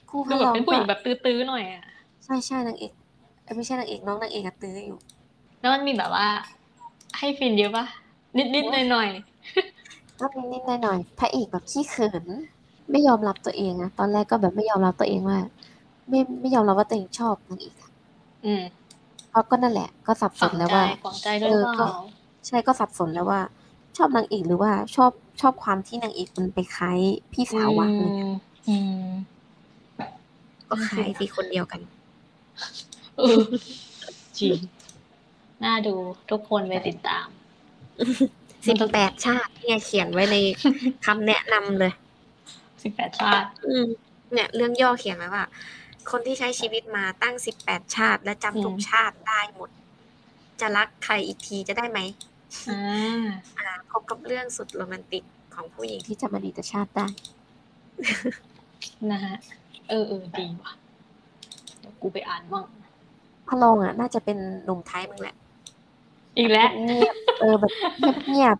[0.10, 1.84] คู่พดูระแบบรองเป็นผู้ก็หญิงแบบตื้อๆหน่อยอะ
[2.24, 2.92] ใช่ใช่นางเอก
[3.44, 4.98] เอ้ยไม่ใช่นางเอกน้องนางเอกอะตื้ออยู่
[5.60, 6.28] แล้วมันมีแบบว่า
[7.18, 7.86] ให้ฟินเยอะปะ
[8.38, 9.08] นิดนิดหน่อยหน่อย
[10.20, 12.26] ก็มีนิดๆหน่อยๆพระเอกแบบขี้เขิน
[12.92, 15.40] ไม่ยอมรับตัวเองอะตอนแรกก็แบบไม่ยอมรับตัวเองว่า
[16.10, 18.64] ไม่ไม่ยอมรับว่าตัวเองชอบนางเอกอะๆอืม
[19.30, 21.92] เพราะก็นั่นแหละ ก็สับสฝันงแล้วใจว่าฝังใจด้วยหรือเปเออก็ล่า
[22.48, 23.42] ใช่ก็สับสนแล้วว่า
[23.98, 27.00] ชอบนางเอกหรือว่าชอบชอบความที่นางเอกมันไปคล้าย
[27.34, 28.34] พี่สาววะอะไรเงี้ย
[28.68, 29.10] อืม
[30.70, 31.82] ก็คล้ายที่คนเดียวกัน
[33.18, 33.42] เออ
[34.40, 34.58] จริง
[35.64, 35.94] น่าดู
[36.32, 37.28] ทุกคนไปติดตาม
[38.68, 40.36] สิบแปดชาติเนี่ยเขียนไว้ใน
[41.06, 41.94] คำแนะนำเลย
[42.84, 43.86] สิบแปดชาติอืม
[44.34, 45.44] เนี่ย เรื่องย่อเขียนไว้ว่า
[46.12, 49.70] คนที่ใช้ชีวิตมาตั้งสิบแปดชาติ และจำทุกอืมชาติได้หมด
[50.62, 52.00] จะรักใครอีกทีจะได้ไหม
[52.70, 52.82] อ่า
[53.60, 55.24] อ่าพบกับเรื่องสุดโรแมนติก
[55.56, 57.08] ของผู้หญิงที่จำอดีตชาติได้
[59.12, 59.36] นะฮะ
[59.90, 60.74] เออเออดีว่ะ
[61.80, 62.66] เดี๋ยวกูไปอ่านบ้าง
[63.48, 65.36] พระรองอะ น่าจะเป็นหนุ่มไทยมึงแหละ
[66.38, 67.72] อีกแล้วเงียบเออแบบ
[68.30, 68.58] เงียบ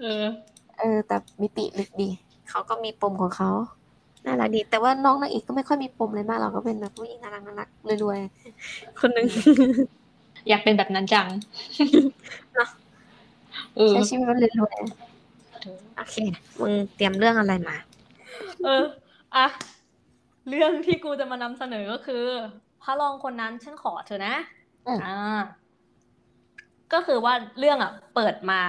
[0.00, 2.08] เออๆเออ แต่มิติลึกดี
[2.50, 3.50] เขาก็มีปมของเขา
[4.24, 7.68] น่ารักดี แต่ว่าน้องนางเอกก็ไม่ค่อยมีปมเลยมากเราก็เป็นแบบผู้หญิงน่ารักน่ารัก
[8.02, 9.26] รวยๆคนหนึ่ง
[10.48, 11.28] อยากเป็นแบบนั้นจัง
[12.54, 12.68] เนอะ
[13.76, 16.16] เออใช้ชีวิตมันรวยๆโอเค
[16.60, 17.76] มึงเตรียมเรื่องอะไรมา
[18.64, 18.84] เออ
[19.36, 19.46] อะ
[20.48, 22.24] เรื่องที่กูจะมานำเสนอก็คือ
[22.82, 24.34] พระรองคนนั้นฉันขอเธอนะ
[24.86, 25.40] อืมอ่า
[26.92, 28.60] ก็คือว่าเรื่องอะ เปิดมา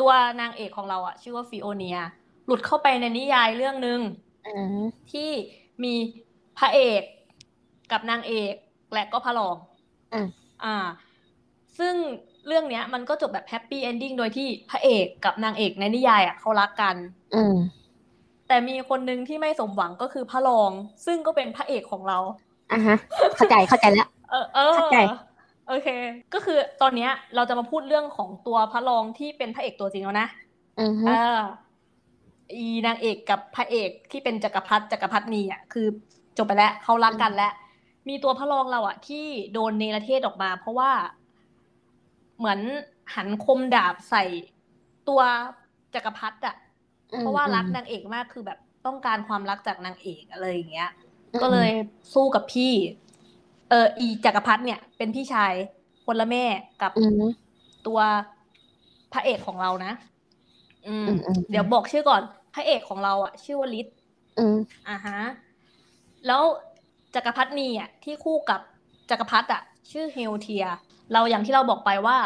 [0.00, 1.98] ตัวนางเอกของเราอะ ชื่อว่าฟิโอเนีย
[2.46, 4.00] หลุดเข้าไปในนิยายเรื่องหนึ่ง
[4.46, 4.78] อืม
[5.12, 5.30] ที่
[5.84, 5.94] มี
[6.58, 7.02] พระเอก
[7.92, 8.54] กับนางเอก
[8.92, 9.56] และก็พระรอง
[10.64, 10.76] อืมอ่า
[11.78, 11.94] ซึ่ง
[12.46, 16.96] เรื่องเนี้ย มันก็จบแบบ happy ending โดยที่พระเอกกับนางเอกในนิยายอะเขารักกัน
[17.34, 17.56] อืม
[18.48, 20.70] แต่มีคนหนึ่งที่ไม่สมหวังก็คือพระรอง
[21.06, 22.18] ซึ่งก็เป็นพระเอกของเรา
[22.72, 22.96] อะฮะ
[23.36, 24.98] เข้าใจเข้าใจแล้วเออเออเข้าใจ
[25.68, 25.88] โอเค
[26.34, 30.28] ก็คือตอนเนี้ยเราจะมาพูดเรื่องของตัวพระรองที่เป็นพระเอกตัวจริงแล้วนะ
[30.80, 31.40] อือฮึเออ
[32.54, 35.86] อีนางเอกกับพระเอกที่เป็นจักรพรรดิจักรพรรดินีอะคือ
[36.38, 37.52] จบไปแล้วเขารักกันแล้ว
[38.08, 40.90] มีตัวพระรองเราอะที่โดนเนรเทศออกมา เพราะว่า
[42.38, 42.60] เหมือน
[43.14, 44.24] หันคมดาบใส่
[45.08, 45.20] ตัว
[45.94, 46.56] จักรพรรดิอะ
[47.18, 50.90] เพราะว่ารักนางเอกมากคือแบบต้องการความรักจากนางเอกอะไรอย่างเงี้ย
[51.42, 51.70] ก็เลย
[52.14, 52.72] สู้กับพี่
[53.68, 55.52] เอออีจักรพรรดิเนี่ย เป็นพี่ชาย
[56.06, 56.44] คนละแม่
[56.82, 57.22] กับอืม
[57.86, 58.00] ตัว
[59.12, 59.92] พระเอกของเรานะ
[60.86, 62.22] อืมอืมอืม เดี๋ยวบอกชื่อก่อน
[62.54, 63.86] พระเอกของเราอะ ชื่อว่าลิศ
[64.38, 64.56] อืม
[64.88, 65.18] อ่าฮะ
[66.26, 66.42] แล้ว
[67.14, 68.60] จักรพรรดินีอะที่คู่กับ
[69.10, 70.64] จักรพรรดิอะชื่อเฮลเทีย
[71.12, 72.18] เราอย่างที่เราบอกไปว่า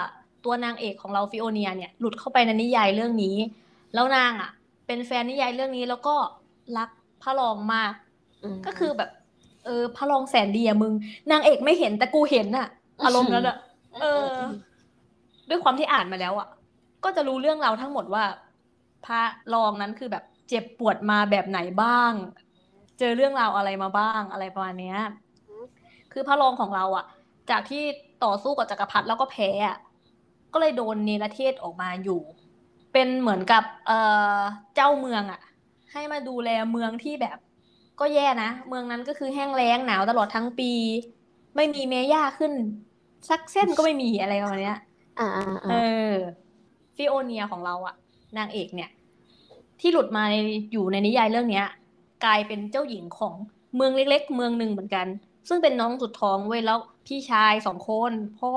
[0.44, 3.36] ตัวนางเอกของเราฟิโอเนียเนี่ยหลุดเข้าไปในนิยายเรื่องนี้
[3.94, 4.50] แล้วนางอะ
[4.86, 6.14] เป็นแฟนนิยายเรื่องนี้แล้วก็
[6.76, 6.88] รัก
[7.22, 7.92] พระรองมาก
[8.54, 9.10] มก็คือแบบ
[9.64, 10.92] เออพระรองแสนดีอะมึง
[11.30, 12.68] นางเอกไม่เห็นแต่กูเห็นอะ
[13.04, 13.56] อารมณ์นั้นอะ
[14.00, 14.26] เออ
[15.48, 16.48] ด้วยความที่อ่านมาแล้วอะ
[17.04, 18.24] ก็จะรู้เรื่องราวทั้งหมดว่า
[19.06, 19.20] พระ
[19.54, 22.12] รองนั้นคือแบบเจ็บปวดมาแบบไหนบ้าง
[23.04, 24.98] เจอเรื่องราวอะไรมาบ้างอะไรประมาณเนี้ย
[26.12, 27.06] คือพระรองของเราอะ
[27.50, 27.82] จากที่
[28.24, 29.76] ต่อสู้กับจักรพรรดิแล้วก็แพ้อะ
[30.52, 32.20] ก็เลยโดนเนรเทศออกมาอยู่
[32.92, 33.98] เป็นเหมือนกับเอ่
[34.36, 34.38] อ
[34.74, 35.40] เจ้าเมืองอะ
[35.92, 37.38] ให้มาดูแลเมืองที่แบบ
[38.00, 40.72] ก็แย่นะ เมืองนั้นก็คือแห้งแล้งหนาวตลอดทั้งปี
[41.56, 42.52] ไม่มีเมย่าขึ้น
[43.28, 44.78] สักเส้นก็ไม่มีอะไรประมาณเนี้ย
[45.18, 46.22] อ่าอ่าเออ่าอ
[46.96, 47.94] ฟิโอเนียของเราอะ
[48.38, 48.90] นางเอกเนี่ย
[49.80, 50.36] ที่หลุดมาใน
[50.72, 51.66] อยู่ในนิยายเรื่องเนี้ย
[52.24, 53.34] กลายเป็นเจ้าหญิงของ
[53.76, 55.06] เมืองเล็ก ๆ เมืองหนึ่งเหมือนกัน
[55.48, 58.52] ซึ่งเป็นน้องสุดท้องเว้ยแล้วพี่ชายสองคนพ่อ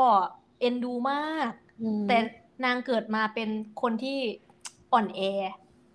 [0.59, 1.51] เอ็นดูมาก
[1.81, 2.17] อืมแต่
[2.65, 3.49] นางเกิดมาเป็น
[3.81, 4.17] คนที่
[4.93, 5.21] อ่อนแอ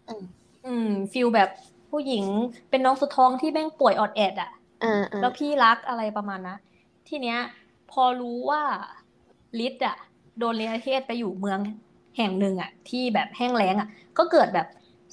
[0.08, 0.24] อืม
[0.66, 1.50] อืม feel แบบ
[1.90, 2.24] ผู้หญิง
[2.70, 4.50] เป็นน้องสุดท้องที่แม่งป่วยออดแอดอะ
[4.84, 6.56] อ่าอ่าแล้วพี่รักอะไรประมาณนะ
[7.08, 7.38] ทีเนี้ย
[7.90, 8.62] พอรู้ว่า
[9.60, 9.96] ลิศอะ
[10.38, 11.58] โดนเนรเทศไปอยู่เมือง
[12.16, 14.66] แห่งหนึ่งอะที่แบบแห้งแล้งอะก็เกิดแบบ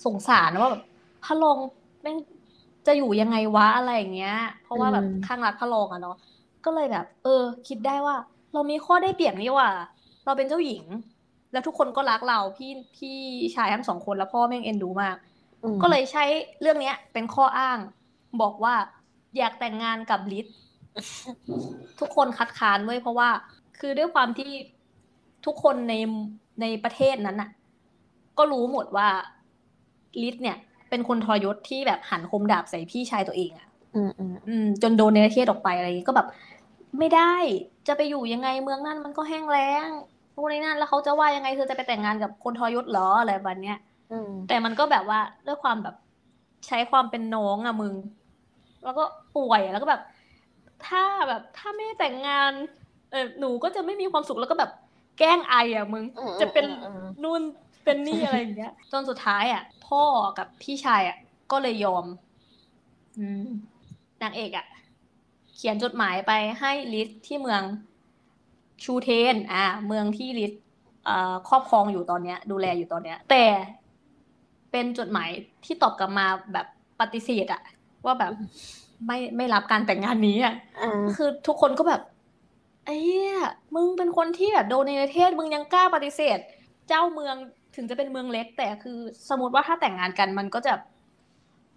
[0.06, 0.84] สงสารว่าแบบ
[1.26, 1.58] พระลอง
[2.02, 2.18] แม่ง
[2.88, 6.18] จะอยู่ยังไงวะอะไรอย่างเงี้ย เพราะว่าแบบข้างรักพระลองอะเนาะ
[6.66, 8.16] ก็เลยแบบ เออ คิดได้ว่า
[8.54, 9.70] เรามีข้อได้เปรียบนี่ว่า
[10.26, 10.84] เราเป็นเจ้าหญิง
[11.52, 13.18] แล้วทุกคนก็รักเราพี่พี่
[13.56, 15.16] ชายทั้งสองคนแล้วพ่อแม่งเอ็นดูมาก
[15.64, 16.24] อืมก็เลยใช้
[16.62, 17.78] เรื่องเนี้ย เป็นข้ออ้าง
[18.42, 18.76] บอกว่า
[19.38, 20.46] อยากแต่งงานกับลิศ
[22.00, 23.30] ทุกคนคัดค้านเว้ยเพราะว่า
[23.80, 24.52] คือด้วยความที่
[25.46, 25.94] ทุกคนใน
[26.62, 27.50] ในประเทศนั้นน่ะ
[28.38, 29.08] ก็รู้หมดว่า
[30.24, 30.58] ลิศเนี่ย
[30.90, 36.28] เป็นคนทรยศที่แบบหันคมดาบใส่พี่ชายตัวเองอะอืมอืมอืมจนโดนเนรเทศออกไปอะไรอย่างงี้ก็แบบ
[37.00, 37.34] ไม่ได้
[37.88, 39.88] จะไปอยู่ยังไงเมืองนั่นมันก็แห้งแล้ง
[40.36, 43.80] พวกนี้นั่นแล้วเขาจะว่ายังไงเธอจะไปแต่งงานกับคนทรยศเหรออะไรแบบเนี้ย
[44.12, 45.96] อืมแต่มันก็แบบว่าด้วยความแบบ
[46.68, 47.96] ใช้ความเป็นน้องอะมึง
[48.84, 49.04] แล้วก็
[49.36, 50.02] ป่วยแล้วก็แบบ
[50.88, 52.52] ถ้าแบบถ้าไม่ได้แต่งงาน
[53.12, 54.72] เออหนูก็จะไม่มีความสุขแล้วก็แบบ
[55.20, 57.42] แกล้งไออะมึงอืมจะเป็นอืมอืมนู่น
[57.88, 60.04] เป็นนี่อะไรอย่างเงี้ยจนสุดท้ายอะพ่อ
[60.38, 61.18] กับพี่ชายอะ
[61.52, 62.06] ก็เลยยอม
[63.20, 63.48] อืม
[64.24, 64.66] นางเอกอะ
[65.56, 67.62] เขียนจดหมายไปให้ลิศที่เมือง
[68.84, 70.52] ชูเทน อ่า เมืองที่ลิศ
[71.06, 73.46] เอ่อครอบครองอยู่ตอนเนี้ย ดูแลอยู่ตอนเนี้ย แต่
[74.72, 75.30] เป็นจดหมาย
[75.66, 76.68] ที่ตอบกลับมาแบบ
[77.00, 77.62] ปฏิเสธอะ
[78.06, 78.34] ว่าแบบ
[79.08, 82.02] ไม่ไม่รับการแต่งงานนี้อะอ่าคือทุกคนก็แบบ
[82.86, 83.38] ไอ้เหี้ย
[83.76, 86.38] มึงเป็นคนที่แบบโดนในประเทศมึงยังกล้าปฏิเสธ
[86.88, 87.36] เจ้าเมือง
[87.78, 90.74] ถึงจะเป็นเมืองเล็ก แต่คือสมมติว่าถ้าแต่งงานกันมันก็จะ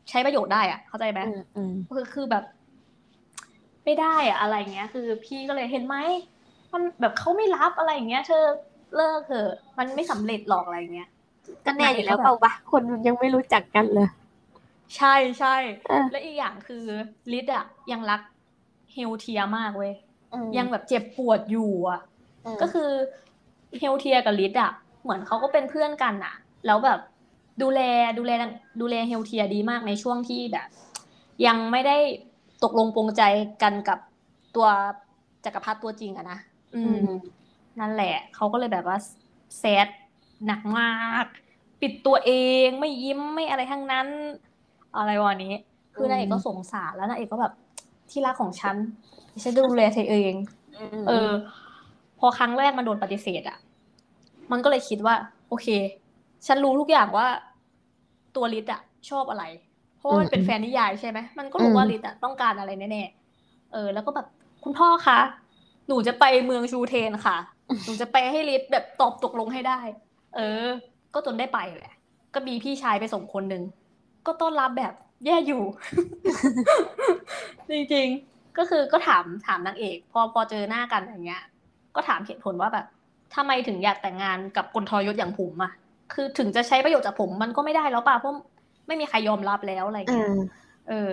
[0.09, 2.45] ใช้ประโยชน์ได้อะเข้าใจไหมอืมอืมคือคือแบบ
[3.85, 5.97] ไม่ได้อะอะไรเงี้ย คือ พี่ก็เลยเห็นไหม
[6.73, 8.45] มันแบบเขาไม่รับอะไรอย่างเงี้ย เธอ
[8.97, 11.09] เลิกเถอะมันไม่สำเร็จหรอกอะไรเงี้ย
[11.67, 14.09] ก็แน่อยู่แล้วเปล่าวะคนมันยังไม่รู้จักกันเลย
[14.97, 15.55] ใช่ใช่
[15.89, 16.85] เออและอีกอย่างคือ
[17.33, 18.21] ลิดอะยังรัก
[18.93, 19.93] เฮลเทียมากเว้ย
[20.33, 22.01] อืมยังแบบเจ็บปวดอยู่อะ
[22.55, 22.91] มก็คือ
[23.79, 26.35] เฮลเทียกับลิดอะ เหมือนเขาก็เป็นเพื่อนกันอะ
[26.67, 27.01] แล้วแบบ
[27.63, 27.81] ดูแล
[28.19, 28.33] ดูแล
[28.81, 30.69] ดูแลเฮลเทียดีมากในช่วงที่แบบ
[31.47, 31.97] ยังไม่ได้
[32.65, 33.23] ตกลงปรงใจ
[33.63, 33.99] กันกับ
[34.57, 34.69] ตัว
[35.45, 36.39] จักรพรรดิตัวจริงอะนะ
[36.75, 37.11] อือืมม
[37.81, 38.99] นั่นแหละเขาก็เลยแบบว่า
[39.59, 39.89] แซด
[40.47, 41.25] หนักมาก
[41.81, 42.33] ปิดตัวเอ
[42.67, 44.07] งไม่ยิ้มไม่อะไรทั้งนั้น
[44.97, 45.55] อะไรวะนี้
[45.95, 47.53] คือนางเอกก็สงสารแล้วนางเอกก็แบบ
[48.11, 48.77] ที่รักของฉัน
[49.43, 50.33] ฉันจะดูแลเธอเอง
[51.05, 51.31] มเออ
[52.19, 53.59] พอครั้งแรกมันโดนปฏิเสธอะ
[54.53, 55.15] มันก็เลยคิดว่า
[55.49, 55.69] โอเค
[56.47, 57.27] ฉันรู้ทุกอย่างว่า
[58.37, 59.45] ตัวลิศอะชอบอะไร
[59.99, 64.27] เพราะว่ามันเป็นแฟนนิยายใช่ไหมมันก็รู้ว่าลิศอะต้องการอะไรแน่ๆเออ แล้วก็แบบ
[64.65, 65.19] คุณพ่อคะ
[65.89, 67.37] หนูจะไปเมืองชูเทนค่ะ
[67.85, 69.81] หนูจะไปให้ลิศแบบตอบตกลงให้ได้
[70.37, 70.67] เออ
[71.15, 71.95] ก็จนได้ไปแหละ
[72.35, 73.63] ก็มีพี่ชายไปส่งคนหนึ่ง
[74.27, 74.95] ก็ต้อนรับแบบ
[75.27, 75.63] แย่อยู่
[77.71, 81.43] จริงๆ ก็คือก็ถามถามนางเอก พอพอเจอหน้ากันอย่างเงี้ย
[81.95, 82.87] ก็ถามเหตุผลว่าแบบ
[83.35, 85.73] ทำไมถึงอยากแต่งงานกับคนทรยศอย่างผมอะ
[86.13, 88.35] คือถึงจะใช้ประโยชน์จากผมมันก็ไม่ได้แล้วป่ะเพราะ
[88.87, 90.39] ไม่มีใครยอมรับแล้วอะไรอ่เงี้ยา
[90.89, 91.11] เออ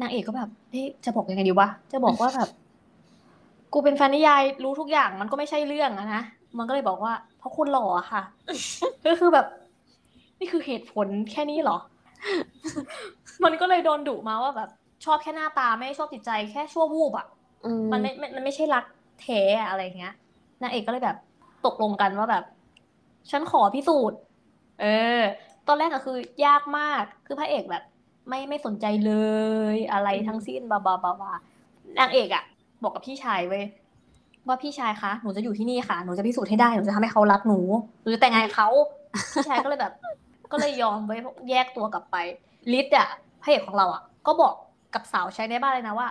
[0.00, 2.48] นางเอกก็แบบเฮ้ยจะบอกยังไงดีวะจะบอกว่าแบบ
[3.72, 6.22] กูเป็นแฟนนิยายรู้ทุกอย่างมันก็ไม่ใช่เรื่องอะนะ
[6.58, 8.22] มันก็เลยบอกว่า เพราะคุณหล่ออะค่ะ
[9.06, 9.46] ก็คือแบบ
[10.38, 11.78] นี่คือเหตุผลแค่นี้เหรอ
[13.44, 14.70] มันก็เลยโดนดุมาว่าแบบ
[15.04, 17.26] ชอบแค่หน้าตาไม่ได้ชอบจิตใจแค่ชั่ววูบอะ
[17.64, 18.84] อืมมันไม่ไม่มันไม่ใช่รัก
[19.20, 20.14] แท้อะอะไรเงี้ย
[20.62, 21.16] นางเอกก็เลยแบบ
[21.66, 22.44] ตกลงกันว่าแบบ
[23.30, 24.18] ฉันขอพิสูจน์
[24.80, 24.86] เอ
[25.20, 25.22] อ
[25.68, 27.84] ตอนแรกก็คือยากมาก คือพระเอกแบบ
[28.28, 29.12] ไม่ไม่สนใจเล
[29.74, 31.32] ยอะไรทั้งสิ้นบาบาบาบา
[31.98, 32.44] นางเอกอะ
[32.82, 33.64] บอกกับพี่ชายเว้ย
[34.46, 37.60] ว่าพี่ชายคะ หนูจะอยู่ที่นี่ค่ะ หนูจะพิสูจน์ให้ได้ หนูจะทำให้เขารักหนู
[38.02, 38.68] หนูจะแต่งงานกับเขา
[39.34, 39.92] พี่ชายก็เลยแบบ
[40.52, 41.16] ก็เลยยอมไว้
[41.50, 42.16] แยกตัวกลับไป
[42.72, 43.08] ลิศอะ
[43.42, 44.54] พระเอกของเราอะก็บอก
[44.94, 46.08] กับสาวใช้ในบ้านเลยนะว่า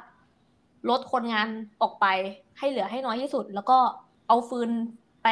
[0.90, 1.48] ลดคนงาน
[1.82, 2.06] ออกไป
[2.58, 3.78] ให้เหลือให้น้อยที่สุด แล้วก็
[4.28, 4.70] เอาฟืน
[5.24, 5.28] ไป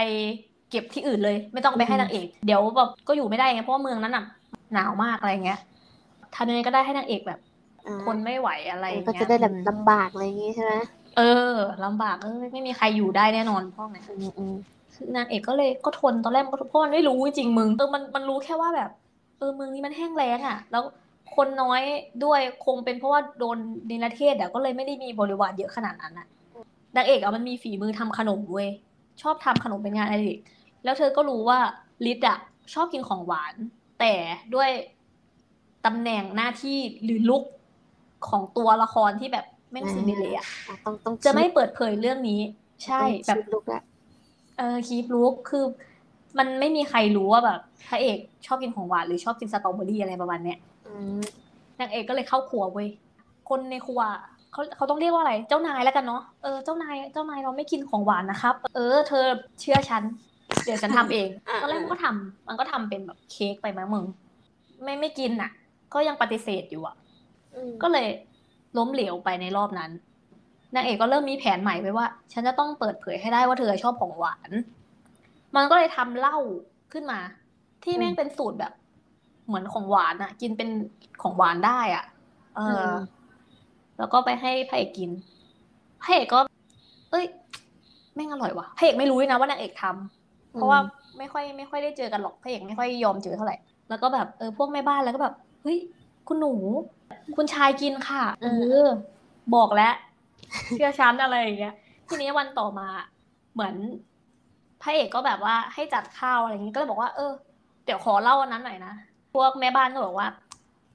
[0.69, 4.25] เก็บที่อื่นเลย ไม่ต้องไปให้นางเอก เดี๋ยวแบบก็อยู่ไม่ได้ไงเพราะว่าเมืองนั้นน่ะ
[4.73, 5.59] หนาวมากอะไรเงี้ย
[6.35, 7.39] ทำยังไงก็ได้ให้นางเอกแบบ
[7.87, 10.73] อ่าทนไม่ไหวอะไรอย่างก็เงี้ยจะได้แบบลำบากอะไรอย่างงี้ใช่ไหม
[11.17, 14.55] เออลำบากเออไม่มีใครอยู่ได้แน่นอนพวกเนี้ยอืมอืม
[14.93, 18.89] คือนางเอกก็เลยก็ทนตอนแรกมันก็ทนเพราะมันไม่รู้จริงๆมึงเออมันมันรู้แค่ว่าแบบ
[19.37, 20.83] เออเมืองนี้มันแห้งแล้งอะ แล้ว
[21.35, 21.81] คนน้อย
[22.25, 23.57] ด้วยคงเป็นเพราะว่าโดน
[23.89, 26.27] นิรเทศอะก็เลยไม่ได้มีบริวารเยอะขนาดนั้นอะ
[26.95, 28.69] นางเอกอะมันมีฝีมือทำขนมเว้ย
[29.21, 30.39] ชอบทำขนมเป็นงานอดิเรก
[30.83, 31.59] แล้วเธอก็รู้ว่า
[32.05, 32.37] ลิศอะ
[32.73, 33.55] ชอบกินของหวาน
[33.99, 34.13] แต่
[34.55, 34.69] ด้วย
[35.85, 37.43] ตำแหน่งหน้าที่หรือลุก
[38.29, 42.41] ของตัวละครที่แบบแม่งอ่าซินเดอเรลล่าอะต้องต้องจะไม่คิดเปิดเผยเรื่องนี้
[42.85, 43.81] ใช่ต้องแบบคิดลุกละ
[44.57, 45.65] เออคีปลุกคือ
[46.37, 51.21] มันไม่มีใครรู้ว่าแบบพระเอกชอบกินของหวานหรือชอบกินสตรอเบอรี่อะไรประมาณเนี้ยอืม
[51.79, 52.89] นางเอกก็เลยเข้าครัวเว้ย
[53.49, 54.01] คนในครัว
[54.51, 59.25] เขาเขาต้องเรียกว่าอะไร เจ้านายแล้วกันเนาะเออเจ้านายเจ้านายเราไม่กินของหวานนะครับ เออ เธอ
[59.61, 60.03] เชื่อฉัน
[60.63, 64.05] เดี๋ยวฉันทำเองอ่าตอนแรกมันก็ทำมันก็ทำเป็นแบบเค้กไปมั้งมึง
[64.83, 65.51] ไม่ไม่กินอะ
[65.93, 66.95] ก็ยังปฏิเสธอยู่อะ
[67.55, 68.07] อืมก็เลย
[68.77, 69.91] ล้มเหลวไปในรอบนั้น
[70.75, 74.51] นางเอกก็เริ่มมีแผนใหม่ไว้ว่า ฉันจะต้องเปิดเผยให้ได้ว่าเธอชอบของหวาน
[75.55, 76.37] มันก็เลยทำเหล้า
[76.93, 77.19] ขึ้นมา
[77.83, 78.73] ที่แม่งเป็นสูตรแบบ
[79.47, 80.69] เหมือนของหวานอะกินเป็น
[81.21, 82.03] ของหวานได้อะ
[82.55, 82.93] เอออม
[84.01, 85.09] แล้วก็ไปให้พระเอกกิน
[86.03, 86.39] พระเอกก็
[87.11, 87.25] เอ้ย
[88.15, 90.79] แม่งอร่อยว่ะพระเอกไม่รู้ด้วยนะว่านางเอกทำเพราะว่า
[91.17, 93.55] ไม่ค่อยไม่ค่อยได้เจอกันหรอกพระเอกไม่ค่อยยอมเจอเท่าไหร่
[93.89, 95.77] แล้วก็แบบเออพวกแม่บ้านแล้วก็แบบเฮ้ย
[96.27, 96.53] คุณหนู
[97.35, 98.47] คุณชายกินค่ะเอ
[98.83, 98.85] อ
[99.55, 99.93] บอกแล้ว
[100.71, 101.75] เชื่อฉันอะไรอย่างเงี้ย
[102.07, 102.87] ทีนี้วันต่อมา
[103.53, 103.75] เหมือน
[104.81, 107.31] พระเอกก็แบบว่าให้จัดข้าวอะไรอย่างงี้ก็เลยบอกว่าเออ
[107.85, 108.93] เดี๋ยวขอเล่าอันนั้นหน่อยนะ
[109.33, 110.27] พวกแม่บ้านก็บอกว่า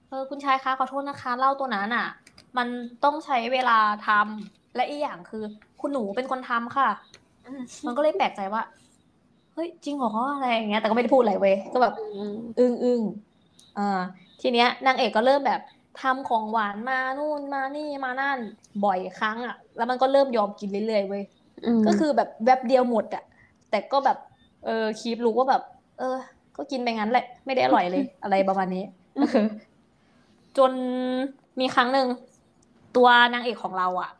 [0.08, 2.06] เออคุณชายคะขอโทษนะคะเหล้าตัวนั้นอะ
[2.58, 2.68] มัน
[3.04, 5.42] ต้องใช้เวลาทำและอีกอย่างคือ
[5.80, 6.88] คุณหนูเป็นคนทำค่ะ
[7.46, 8.62] อืมมันก็เลยแปลกใจว่า
[9.54, 13.00] เฮ้ย จริงเหรออะไรอย่างเงี้ย แต่ก็ไม่ได้พูดอะไรเว้ยก็แบบอืมอึ้งอึ้ง
[13.78, 14.00] อ่า
[14.40, 15.60] ทีเนี้ยนางเอกก็เริ่มแบบ
[16.02, 18.38] ทำของหวานมานู่นมานี่มานั่น
[18.84, 21.22] บ่อยครั้งอะ แล้วมันก็เริ่มยอมกินเรื่อยๆเว้ย
[21.78, 23.24] มก็คือแบบแวบเดียวหมดอะ
[23.70, 24.18] แต่ก็แบบ
[24.64, 25.62] เออคีปรู้ว่าแบบ
[25.98, 26.16] เออ
[26.56, 29.46] ก็กินไปงั้นแหละ ไม่ได้อร่อยเลย อะไรประมาณนี้เออ
[30.58, 30.72] จน
[31.60, 32.06] มีครั้งหนึ่ง
[32.96, 34.10] ตัวนางเอกของเราอะ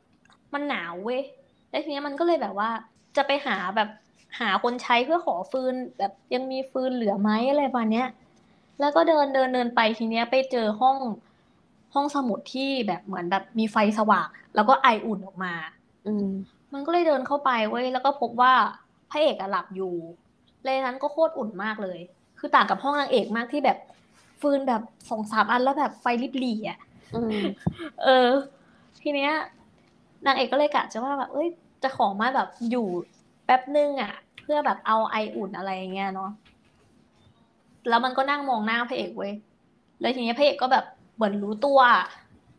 [0.55, 1.23] มันหนาวเว้ย
[1.71, 2.71] แล้วทีเนี้ยมันก็เลยแบบว่า
[3.17, 3.89] จะไปหาแบบ
[4.41, 8.09] หาคนใช้เพื่อขอฟืนแบบยังมีฟืนเหลือไหมอะไรประมาณเนี้ย
[8.81, 10.97] แล้วก็เดินเดินเดินไปทีเนี้ยไปเจอห้อง
[11.95, 15.55] ห้องสมุดที่แบบเหมือนแบบมีไฟสว่าง แล้วก็ไออุ่นออกมา
[16.07, 16.29] อืม
[16.73, 18.55] มันก็เลยเดินเข้าไปเว้ยแล้วก็พบว่า
[19.11, 19.95] พระเอกอะหลับอยู่
[20.65, 21.99] เลยนั้นก็โคตรอุ่นมากเลย
[22.39, 23.79] คือต่างกับห้องนางเอกมากที่แบบ
[24.41, 26.79] ฟืนแบบสองสามอันแล้วแบบไฟริบหรี่อะ
[27.15, 27.39] อืม
[28.05, 28.29] เออ
[29.09, 29.35] ทีเนี้ย
[30.27, 31.49] นางเอกก็เลยกะจะว่าแบบ เอ้ย
[31.83, 32.89] จะขอมาแบบอยู่
[33.45, 36.31] แป๊บนึงอะเพื่อแบบเอาไออุ่นอะไรอย่างเงี้ยเนาะ
[37.89, 39.33] แล้วมันก็นั่งมองหน้าพระเอกเว้ย
[40.01, 40.85] แล้วทีเนี้ยพระเอกก็แบบ
[41.17, 41.81] เหมือนรู้ตัว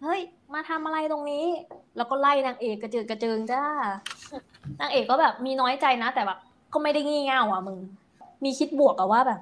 [0.01, 0.21] เฮ้ย
[0.53, 1.45] มาทำอะไรตรงนี้
[1.97, 3.63] แล้วก็ไล่นางเอกกระเจิงกระเจิงจ้า
[4.81, 6.39] นางเอกก็แบบมีน้อยใจนะ แต่แบบ
[6.73, 7.79] ก็ไม่ได้งี่เง่าอะมึง
[8.43, 9.41] มีคิดบวกอะว่าแบบ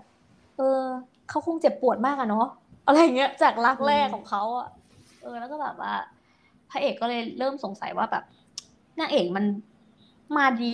[0.58, 0.82] เออ
[1.30, 2.48] เขาคงเจ็บปวดมากอะเนาะ
[2.88, 4.68] อะไรเงี้ยจากรักแรกของเขาอะ
[5.22, 5.94] เออ แล้วก็แบบว่า
[6.72, 8.24] พระเอกก็เลยเริ่มสงสัยว่าแบบ
[9.00, 9.46] นางเอกมัน
[10.38, 10.74] มาดี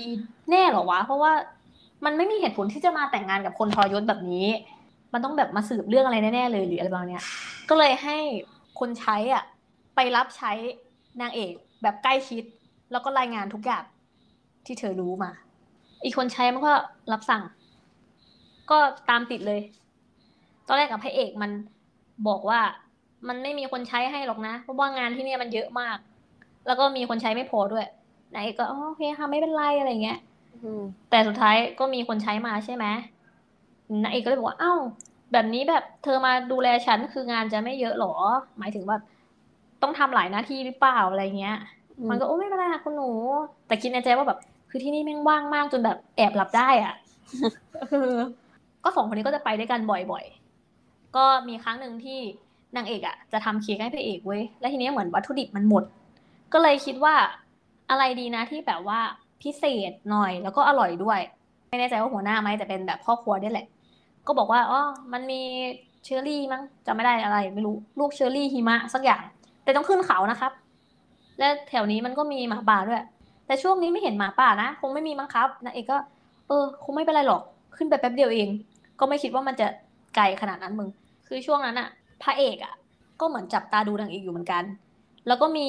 [0.50, 1.32] แน่หรอวะ เพราะว่า
[2.06, 4.48] มันไม่มีเหตุผลที่จะมาแต่งงานกับคนทรยศแบบนี้
[5.14, 7.24] มันต้องแบบมาสืบเรื่องอะไรแน่ๆเลยหรืออะไรประมาณเนี้ย
[7.70, 8.18] ก็เลยให้
[8.80, 9.44] คนใช้อะ
[9.96, 10.52] ไปรับใช้
[11.22, 12.44] นางเอกแบบใกล้ชิด
[12.92, 13.84] แล้วก็รายงานทุกอย่าง
[14.66, 15.32] ที่เธอรู้มา
[16.04, 16.74] อีกคนใช้มันก็
[17.12, 17.44] รับสั่ง
[18.72, 18.78] ก็
[19.10, 19.62] ตามติดเลย
[20.68, 21.52] ตอนแรกกับพระเอกมัน
[22.28, 22.60] บอกว่า
[23.28, 25.98] มันไม่มีคนใช้ให้หรอกนะ เพราะว่างานที่เนี่ยมันเยอะมาก
[26.68, 27.86] แล้วก็มีคนใช้ไม่พอด้วย
[28.34, 30.20] นายเอกก็อ๋อโอเคค่ะไม่เป็นไรอะไรเงี้ย
[30.64, 32.86] อืมแต่สุดท้ายก็มีคนใช้มาใช่ไหม
[34.04, 34.74] นายเอกก็เลยบอกว่าเอ้า
[35.32, 38.14] แบบนี้แบบเธอมาดูแลฉันคืองานจะไม่เยอะหรอ
[38.60, 38.98] หมายถึงว่า
[39.82, 41.58] ต้องทำหลายหน้าที่หรือเปล่าอะไรเงี้ย
[42.10, 43.10] มันก็โอ้ไม่เป็นไรค่ะคุณหนู
[43.68, 46.94] แต่คิดในใจว่าแบบ คือที่นี่แม่งว่างมากจนแบบแอบหลับได้อะ
[47.90, 48.16] เออ
[48.84, 52.20] ก็สองคนนี้ก็จะไปด้วยกันบ่อยๆ ก็มีครั้งหนึ่งที่
[52.76, 55.84] นางเอกอะจะทำเค้กให้พระเอกเว้ยแล้วทีนี้เหมือนวัตถุดิบมันหมด
[56.54, 57.16] ก็เลยคิดว่า
[57.90, 59.00] อะไรดีนะที่แบบว่า
[59.42, 61.20] พิเศษหน่อยแล้วก็อร่อยด้วย
[61.70, 63.66] ไม่แน่ใจว่าหัวหน้าไหมแต่เป็นแบบพ่อครัวเนี่แหละ
[64.28, 64.82] ก็บอกว่าอ๋อ
[65.14, 65.42] มันมี
[66.04, 69.24] เชอร์รี่มั้งจำไม่ได้อะไร ไม่รู้ลูกเชอร์รี่หิมะสักอย่าง
[69.64, 70.52] แต่ต้องขึ้นเขานะครับ
[71.40, 73.02] และแถวนี้มันก็มีหมาป่าด้วย
[73.46, 75.98] แต่ช่วงนี้ไม่เห็นหมาป่านะ คงไม่มีมั้งครับนางเอกก็
[76.48, 77.42] เออ คงไม่เป็นไรหรอก
[77.78, 78.50] ขึ้นไปแป๊บเดียวเอง
[79.00, 79.68] ก็ไม่คิดว่ามันจะ
[80.16, 80.90] ไกลขนาดนั้นมึง
[81.28, 81.90] คือช่วงนั้นอะ
[82.24, 82.76] พระเอกอะ
[83.20, 84.64] ก็เหมือนจับตาดูนางเอกอยู่เหมือนกัน
[85.28, 85.68] แล้วก็มี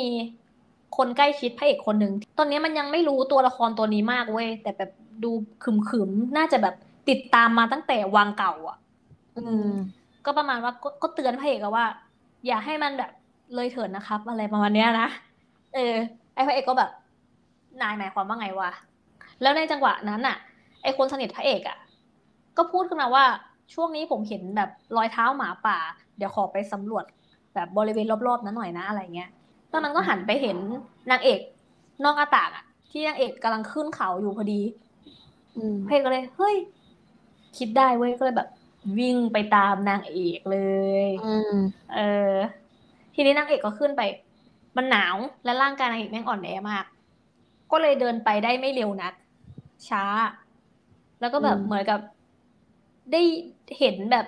[0.96, 4.90] คนใกล้ชิดพระเอกคนหนึ่งตอนนี้มันยังไม่รู้ตัวละครตัวนี้มากเว้ยแต่แบบ
[5.24, 5.30] ดู
[5.62, 6.74] ขึมๆน่าจะแบบ
[7.08, 8.78] ติดตามมาตั้งแต่วังเก่าอะ
[9.36, 9.70] อืม
[10.26, 11.86] ก็ประมาณว่าก็ก็เตือนพระเอกอะว่า
[12.46, 13.10] อย่าให้มันแบบ
[13.54, 15.08] เลยเถิดนะครับ อะไรประมาณเนี้ยนะ
[15.74, 15.94] เออ
[16.34, 16.90] ไอ้พระเอกก็แบบ
[17.82, 18.70] นายหมายความว่าไงวะ
[19.42, 20.36] แล้วในจังหวะนั้นอะ
[20.82, 21.78] ไอ้คนสนิทพระเอกอะ
[22.56, 23.24] ก็พูดขึ้นมาว่า
[23.74, 25.78] ช่วงนี้ผมเห็นแบบรอยเท้าหมาป่า
[26.16, 27.04] เดี๋ยวขอไปสำรวจ
[27.54, 29.30] แบบบริเวณรอบๆนั้นหน่อยนะอะไรเงี้ย
[29.72, 30.56] ตอนนั้นก็หันไปเห็น
[31.10, 31.40] นางเอก
[32.04, 34.60] นอกหน้าต่างอะที่นางเอกกำลังขึ้นเขาอยู่พอดี
[35.56, 36.56] อืมพระเอกก็เลย เฮ้ย
[37.58, 38.48] คิดได้เว้ยก็เลยแบบ
[38.98, 40.58] วิ่งไปตามนางเอกเล
[41.06, 41.56] ยอืม
[41.94, 42.00] เอ
[42.32, 42.34] อ
[43.14, 44.02] ทีนี้นางเอกก็ขึ้นไป
[44.76, 46.84] มันหนาวและร่างกายนางเอกแม่งอ่อนแอมาก
[47.72, 49.12] ก็เลยเดินไปได้ไม่เร็วนัก
[49.88, 50.04] ช้า
[51.20, 52.00] แล้วก็แบบอืมเหมือนกับ
[53.12, 53.22] ได้
[53.78, 54.26] เห็นแบบ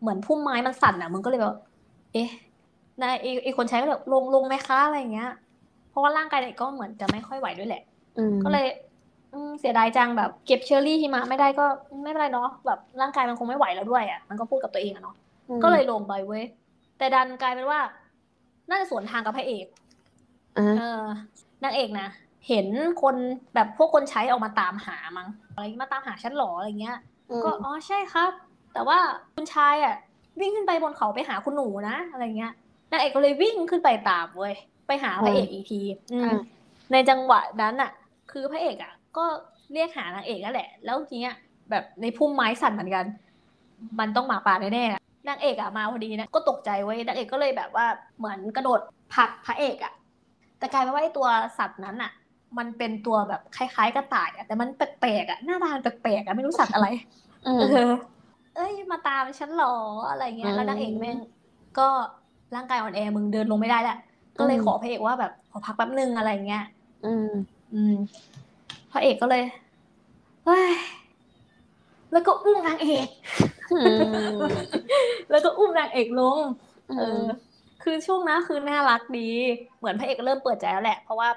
[0.00, 1.56] เหมือนพุ่มไม้มันสั่นอะมึงก็เลยแบบ
[2.12, 2.28] เอ๊ะ
[3.02, 5.30] นายไอ้ไอ้คนใช้ก็แบบลงลงไหมคะอะไรอย่างเงี้ย
[5.90, 7.82] เพราะว่าร่างกายเด็กก็เหมือนจะไม่ค่อยไหวด้วยแหละ
[8.18, 8.66] อืมก็เลย
[9.32, 11.64] อืมเสียดายจังแบบเก็บเชอร์รี่หิมะไม่ได้ก็
[12.02, 15.16] ไม่เป็นไรเนาะแบบร่างกายมันคงไม่ไหวแล้วด้วยอะมันก็พูดกับตัวเองอะเนาะ
[15.48, 16.44] อืมก็เลยลงไปเว้ย
[16.98, 17.80] แต่ดันกลายเป็นว่า
[18.70, 19.66] น่าจะสวนทางกับพระเอก
[20.58, 21.04] อ่าเออ
[21.64, 22.08] นางเอกนะ
[22.48, 22.66] เห็น
[23.02, 23.16] คน
[23.54, 26.96] แบบพวกคนใช้ออกมาตามหามั้งอะไรมาตามหาฉันเหรออะไรเงี้ย
[27.44, 28.32] ก็อ๋อใช่ครับ
[28.74, 28.98] แต่ว่า
[29.34, 29.96] คุณชายอะ
[30.40, 32.52] วิ่งขึ้นไปบนเขาไปหาคุณหนูนะอะไรเงี้ย
[32.90, 34.54] นางเอกก็เลยวิ่งขึ้นไปตามเว้ย
[34.86, 35.80] ไปหาพระเอกอีกที
[36.12, 36.40] อืมอ่า
[36.92, 37.90] ในจังหวะนั้นอะ
[38.32, 39.24] คือพระเอกอะ ก็
[39.72, 41.34] เรียกหานางเอกนั่นแหละ แล้วทีเนี้ย
[41.70, 43.04] แบบในพุ่มไม้สั่นเหมือนกัน
[44.00, 47.86] มันต้องหมาป่าแน่ๆอะนางเอกอะมาพอดีนะก็ตกใจเว้ยนางเอกก็เลยแบบว่า
[48.18, 48.80] เหมือนกระโดด
[49.14, 49.92] ผลักพระเอกอะ
[50.58, 52.12] แต่กลายเป็นว่าไอ้ตัวสัตว์นั้นอะ
[52.58, 56.86] มันเป็นตัวแบบคล้ายๆกระต่ายอะแต่มันแปลกๆอะหน้าตามันแปลกๆอะไม่รู้สัตว์อะไร
[57.46, 57.92] อืมเออ
[58.54, 59.74] เอ้ยมาตามฉันเหรอ
[60.08, 61.18] อะไรเงี้ยแล้วนางเอกแม่ง
[61.78, 61.88] ก็
[62.54, 63.96] ร่างกายอ่อนแอมึงเดินลงไม่ได้แล้ว
[64.38, 66.62] ก็เลยอืมขอพระเอกว่าแบบขอพักแป๊บนึงอะไรเงี้ย
[67.04, 67.28] อืม
[67.72, 67.94] อืม
[68.92, 69.42] พระเอกก็เลย
[70.44, 70.72] เฮ้ย
[72.12, 73.08] แล้วก็อุ้มนางเอก
[73.70, 73.76] อื
[74.38, 74.42] ม
[75.30, 76.38] แล้วก็อุ้มนางเอกลง
[76.88, 77.20] เออือม
[77.82, 79.30] คือช่วงนั้นคือน่ารักดี
[79.78, 81.28] เหมือนพระเอกเริ่มเปิดใจแล้วแหละ เพราะว่า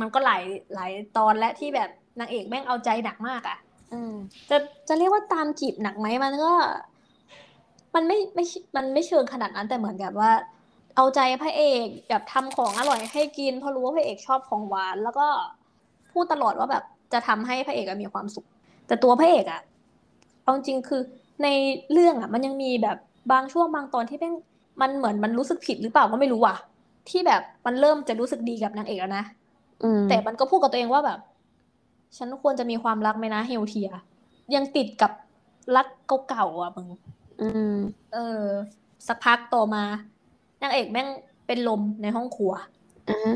[0.00, 0.42] มันก็หลาย
[0.74, 3.56] หลายตอนและที่แบบนางเอกแม่งเอาใจหนักมากอะ่ะ
[3.92, 4.14] อืม
[4.50, 4.56] จะ
[4.88, 6.52] จะเรียกว่าตามจีบหนักไหมมันก็
[7.94, 10.32] มันไม่ไม่ใช่มันไม่เชิงขนาดนั้นแต่เหมือนกับว่า
[10.96, 15.26] เอาใจพระเอกแบบทำของอร่อยให้กินเพราะรู้ว่าพระเอกชอบของหวาน แล้วก็
[16.12, 18.46] พูดตลอดว่าแบบจะทำให้พระเอกอะมีความสุข
[18.86, 19.60] แต่ตัวพระเอกอะ
[20.42, 21.00] เอาจริงๆคือ
[21.42, 21.48] ใน
[21.92, 22.96] เรื่องอะมันยังมีแบบ
[23.32, 24.34] บางช่วงบางตอนที่แม่ง
[24.80, 26.56] มันเหมือนมันรู้สึกผิดหรือเปล่าก็ไม่รู้อะ
[27.08, 29.24] ที่แบบมันเริ่มจะรู้สึกดีกับนางเอกแล้วนะ
[29.84, 31.18] อืมแต่มันก็พูดกับตัวเองว่าแบบ
[32.16, 33.90] ฉันควรจะมีความรักไหมนะเฮลเทีย
[34.54, 35.12] ยังติดกับ
[35.76, 35.86] รัก
[36.28, 36.88] เก่าๆอะมึง
[37.40, 37.76] อืม
[38.14, 38.44] เออ
[39.06, 39.82] สักพักต่อมา
[40.62, 41.08] นางเอกแม่ง
[41.46, 42.52] เป็นลมในห้องครัว
[43.08, 43.32] อ่า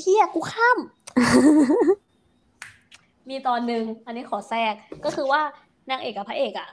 [0.00, 0.78] เฮียกูข้าม
[3.28, 5.40] มีตอนหนึ่งอันนี้ขอแทรกก็คือว่า
[5.90, 6.68] นางเอกกับพระเอกอะ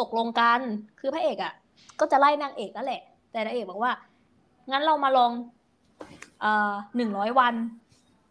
[0.00, 0.60] ตกลงกัน
[1.00, 1.52] คือพระเอกอะ
[2.00, 3.92] ก็จะไล่นางเอกนั่นแหละ แต่นางเอกบอกว่า
[4.70, 5.32] งั้นเรามาลอง
[6.40, 7.54] เอ่อหนึ่งร้อยวัน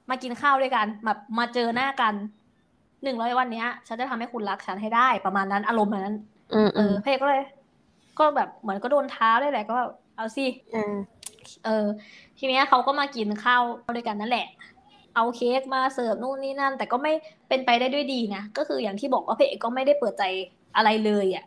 [0.10, 2.14] มากินข้าวด้วยกันแบบมาเจอหน้ากัน
[3.06, 6.16] หนึ่งร้อยวันเนี้ย ฉันจะทำให้คุณรักฉันให้ได้ประมาณนั้นอารมณ์แบบนั้น
[6.54, 7.44] อืมเออพระเอกก็เลย
[8.20, 10.94] ก็แบบเหมือนก็โดนท้าด้วยแหละก็แบบเอาสิอ่า
[11.66, 11.86] เออ
[12.38, 13.62] ทีเนี้ยเขาก็มากินข้าว
[13.96, 14.48] ด้วยกันนั่นแหละ
[15.16, 17.14] เอาเค้กมาเสิร์ฟนู่นนี่นั่น แต่ก็ไม่
[17.50, 20.24] เป็นไปได้ด้วยดีนะก็คืออย่างที่บอกว่าพระเอกก็ไม่ได้เปิดใจ
[20.76, 21.46] อะไรเลยอะ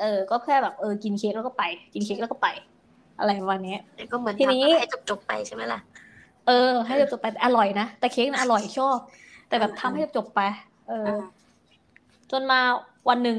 [0.00, 2.48] เออ ก็แค่แบบเออกินเค้กแล้วก็ไป กินเค้กแล้วก็ไป
[3.18, 5.80] อะไรประมาณเนี้ยแต่ก็เหมือนทีนี้ทำให้จบๆไปใช่ไหมล่ะ
[6.46, 8.98] เออ ให้จบๆไปแต่อร่อยนะแต่เค้กน่ะอร่อยชอบ
[9.48, 10.40] แต่แบบทำให้จบๆไป
[10.88, 11.12] เออ
[12.30, 12.60] จนมา
[13.08, 13.38] วันหนึ่ง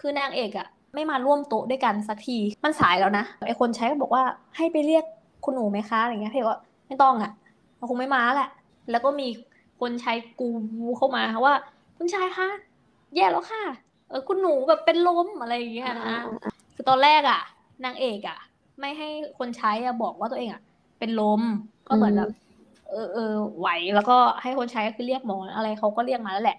[0.00, 4.22] คือนางเอกอะไม่มาร่วมโต๊ะด้วยกันสักที มันสายแล้วนะไอคนใช้ก็บอกว่า
[4.56, 5.04] ให้ไปเรียก
[5.44, 7.32] คุณหนูไหมคะอะไรเงี้ยเพก็ไม่ต้องอะ
[7.78, 8.50] มันคงไม่มาแหละ
[8.90, 9.28] แล้วก็มี
[9.80, 10.48] คนใช้กู
[10.96, 11.54] เข้ามาว่า
[11.96, 12.48] คุณชายคะ
[13.14, 13.62] แย่แล้วค่ะ
[14.08, 16.18] เออคุณหนูแบบเป็นลมอะไรอย่างเงี้ยนะ
[16.74, 17.40] คือตอนแรกอะ
[17.84, 18.38] นางเอกอะ
[18.80, 20.62] ไม่ให้คนใช้อะบอกว่าตัวเองอะ
[20.98, 21.42] เป็นลม
[21.88, 22.30] ก็เหมือนแบบ
[22.90, 26.58] เออเออไหวแล้วก็ให้คนใช้ก็คือเรียกหมออะไรเขาก็เรียกมาแล้วแหละ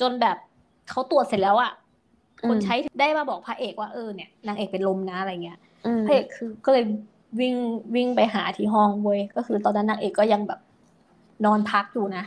[0.00, 0.36] จนแบบ
[0.90, 1.72] เขาตรวจเสร็จแล้วอะ
[2.42, 6.84] อืมคนใช้ได้มาบอกพระเอกว่าเออเนี่ยนางเอกเป็นลมนะอะไรเงี้ยอืมพระเอกคือก็เลย
[7.40, 7.54] วิ่ง
[7.94, 10.60] วิ่งไปหาที่ห้องเว้ยก็คือตอนนั้นนางเอกก็ยังแบบ
[11.44, 12.24] นอนพักอยู่นะ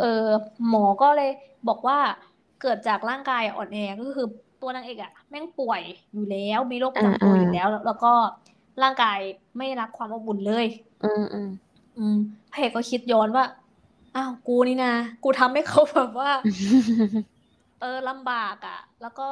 [0.00, 0.24] เออ
[0.68, 1.30] หมอก็เลย
[1.68, 1.98] บอกว่า
[2.62, 4.26] เกิดจากร่างกายอ่อนแอก็คือ
[4.62, 8.12] ตัวนางเอกอะแม่งป่วยอยู่แล้วมีโรคประจำตัวอยู่แล้ว แล้วก็
[8.82, 9.18] ร่างกาย
[9.58, 10.66] ไม่รับความอบอุ่นเลย
[11.04, 11.48] อืมอืม
[11.98, 12.16] อืม
[12.52, 13.44] พระเอกก็คิดย้อนว่า
[14.16, 14.94] อ้าวกูนี่นะ
[15.24, 16.30] กูทำให้เขาแบบว่า
[17.80, 19.28] เออลำบากอะ่ะ แล้วก็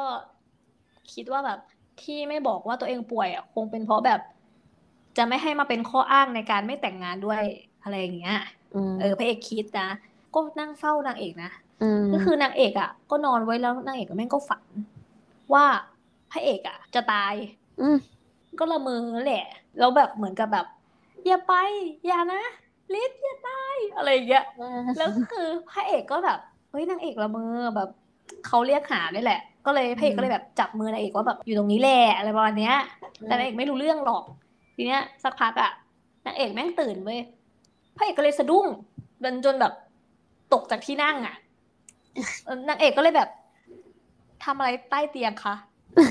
[1.13, 1.61] คิดว่าแบบ
[2.03, 4.21] ที่ไม่บอกว่าตัวเองป่วยอะ่ะ คงเป็นเพราะแบบ
[5.17, 7.43] จะไม่ให้มาเป็นข้ออ้างในการไม่แต่งงานด้วย
[7.83, 8.39] อะไรอย่างเงี้ย
[8.75, 9.89] อืมเออพระเอกคิดนะ
[10.35, 11.51] ก็นั่งเฝ้านางเอกนะ
[11.83, 14.65] อืมก็คือนางเอกอะ่ะ ก็นอนไว้แล้วนางเอกก็แม่งก็ฝัน
[15.53, 15.65] ว่า
[16.33, 17.35] พระเอกอะ่ะ จะตาย
[17.81, 17.97] อืม
[18.59, 19.47] ก็ละเมอแหละ
[19.79, 20.67] แล้วแบบเหมือนกับแบบ
[21.27, 21.55] อย่าไป
[22.07, 22.43] อย่านะ
[22.95, 24.45] ลิศอย่าตายอะไรอย่างเงี้ย
[24.99, 26.39] แล้วคือพระเอกก็แบบ
[26.71, 27.89] เฮ้ยนางเอกละเมอแบบ
[28.47, 32.77] เขาเรียกหาด้วยแหละ ก็เลยพระเอกก็เลยแบบจับมือนางเอกว่าแบบอยู่ตรงนี้แหละอะไรประมาณเนี้ย
[33.27, 34.23] แต่นางเอกไม่รู้เรื่องหรอก
[34.77, 35.71] ทีเนี้ยสักพักอะ
[36.27, 37.21] นางเอกแม่งตื่นเว้ย
[37.97, 38.67] พระเอกก็เลยสะดุ้ง
[39.23, 39.73] จนจนแบบ
[40.53, 41.37] ตกจากที่นั่งอะ
[42.45, 43.29] เออนางเอกก็เลยแบบ
[44.45, 45.55] ทำอะไรใต้เตียงคะ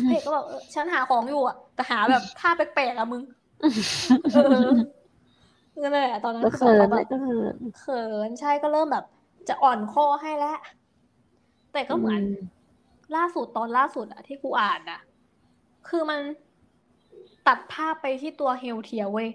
[0.06, 3.22] พระเอกก็บอกเออฉันหาของอยู่อะแต่หาแบบท่าแปลกๆอะมึง
[5.78, 9.06] เออนั่นแหละตอนนั้นก็คือเขิแบบนว่าเลแบยบก็เขินเขินใช่ก็เริ่มแบบ
[9.50, 10.58] จะอ่อนข้อให้แล้ว
[11.74, 12.34] แต่ก็เหมือนอืม
[13.16, 15.00] ล่าสุดตอนล่าสุดอะที่กูอ่านอะ
[15.90, 16.20] คือมัน
[17.48, 19.30] ตัดภาพไปที่ตัวเฮลเทียเว้ย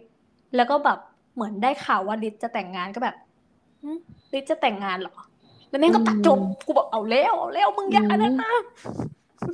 [0.57, 0.99] แล้วก็แบบ
[1.34, 3.16] เหมือนได้ข่าวว่าลิซจะแต่งงานก็แบบ
[3.82, 3.90] หึ
[4.34, 5.14] ลิซจะแต่งงานเหรอ
[5.68, 8.53] แล้วแม่งก็ตัดจบกูบอกเอาแล้วเอาแล้วมึงอย่านะนะ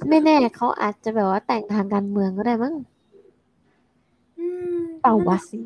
[0.09, 2.75] ไม่แน่เขาอาจจะแบบว่าแต่งทางการเมืองก็ได้มั้ง
[4.39, 4.47] อื
[4.79, 5.59] มเปล่าวะนั่นน่สิ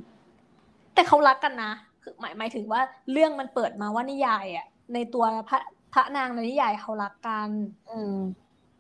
[0.95, 1.73] แต่เขารักกันนะ
[2.03, 2.81] คือหมายหมายถึงว่า
[3.13, 5.59] เรื่องมันเปิดมาว่านิยายอะ ในตัวพระ
[5.95, 7.49] พระนางในนิยายเขารักกัน
[7.91, 8.17] อืม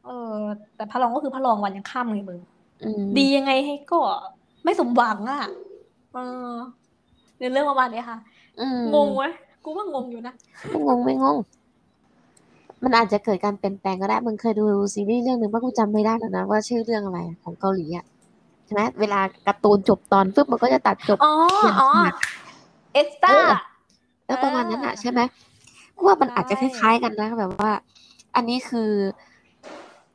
[0.07, 0.37] เออ
[0.77, 2.41] แต่พระรองก็คือพระรองวันยังค่ำไงมึง
[2.83, 4.01] อืมดียังไงให้ก็
[4.65, 5.43] ไม่สมหวังอะ
[6.13, 6.19] เอ
[6.51, 6.53] อ
[7.39, 8.19] ในเรื่องประมาณนี้ค่ะ
[8.61, 9.25] อืมงงไหม
[9.65, 10.35] กูว่างงอยู่นะ
[10.69, 11.37] ไม่งงไม่งง
[12.83, 21.27] มันอาจจะเกิดการเปลี่ยนแปลงก็ได้มึงเคยดูซีรีส์เรื่องหนึ่งว่ากูจำไม่ได้แล้วนะว่าชื่อเรื่องอะไรอะของเกาหลีอะใช่ไหมเวลาการ์ตูนจบตอนปุ๊บมันก็จะตัดจบอ๋อ
[21.79, 21.87] อ๋อ
[22.93, 23.35] เอ็กซ์ต้าเออ
[24.25, 25.21] เออประมาณนั้นอะใช่ไหม
[25.97, 27.73] กูว่ามันอาจจะคใช่ล้ายๆกันนะแบบว่า
[28.35, 28.81] อันนี้คือ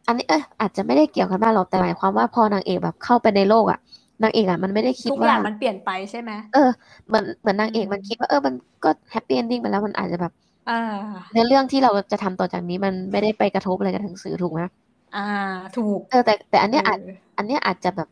[0.08, 3.80] อันนี้เอออาจจะไม่ได้เกี่ยวกันมากหรอกแต่หมายความว่าพอนางเอกแบบเข้าไปในโลกอะ
[4.24, 6.60] นางเอกอะมันไม่ได้คิดทุกอว่าย่างมันเปลี่ยนไปใช่ไหมเออ
[7.08, 10.32] เหมือนเหมือนนางเอกอืมมันคิดว่าเออมันก็ happy ending ไปแล้วมันอาจจะแบบ
[10.68, 10.74] อ่า
[11.32, 14.62] เนื้อเรื่องที่เราจะทำต่อจากนี้มันไม่ได้ไปกระทบอะไรกับหนังสือถูกไหม
[15.14, 15.20] อ่า
[15.76, 18.08] ถูกเออแต่แต่อันเนี้ยอาจเอออันเนี้ยอาจจะแบบ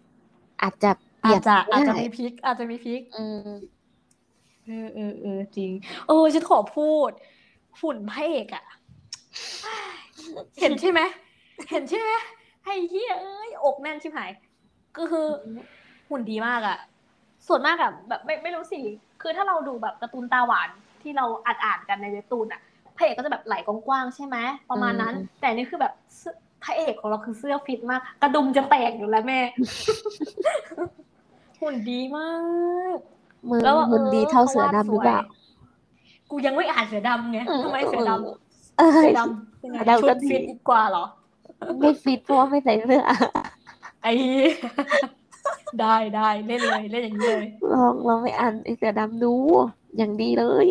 [0.61, 0.91] อาจจะ
[1.21, 3.49] เปลี่อายนจจะก็อาจจะได้มีพลิก อาจจะมีพลิกอืม
[4.65, 5.71] เออเออเออจริง
[6.07, 7.09] เออฉันขอพูด
[7.81, 8.65] หุ่นพระเอกอะ
[10.59, 11.01] เห็นใช่ไหม
[11.69, 12.11] เห็นใช่ไหม
[12.63, 14.31] ไอ้เหี้ยเอ้ยอกแน่นชิบหาย
[14.97, 15.27] ก็คือ
[16.09, 16.77] หุ่นดีมากอะ
[17.47, 18.79] ส่วนมากอะแบบไม่ไม่รู้สิ
[19.21, 20.69] คือถ้าเราดูแบบการ์ตูนตาหวาน
[21.01, 22.61] ที่เราอ่านอ่านกันในเว็บตูนอะ
[22.97, 24.37] พระเอกก็จะแบบไหล่กว้างๆใช่ไหม
[24.69, 26.35] ประมาณนั้น แต่นี่คือแบบเสื้อ
[26.65, 29.39] พระเอกของเราคือเสื้อฟิตมาก กระดุมจะแตกอยู่แล้วแม่
[31.59, 32.31] หุ่นดีมา
[32.95, 32.97] ก
[33.49, 35.19] มือแล้วมันดีเท่าเสือดำหรือเปล่า
[36.31, 41.05] กูยังไม่อ่านเสือดำไงอืมทำไมเสือดำเออเสือดำเป็นไงเสือดำชุก็ดดีฟิตอีกกว่าเหรอ
[41.79, 43.03] ไม่ฟิตเพราะว่าไม่ใส่เสื้อ
[44.03, 44.13] ไอ้
[45.81, 49.33] ได้ได้เล่นเลยเล่นอย่างนี้เลยลองลองไปอ่านไอ้เสือดำดู
[49.97, 50.67] อย่างดีเลย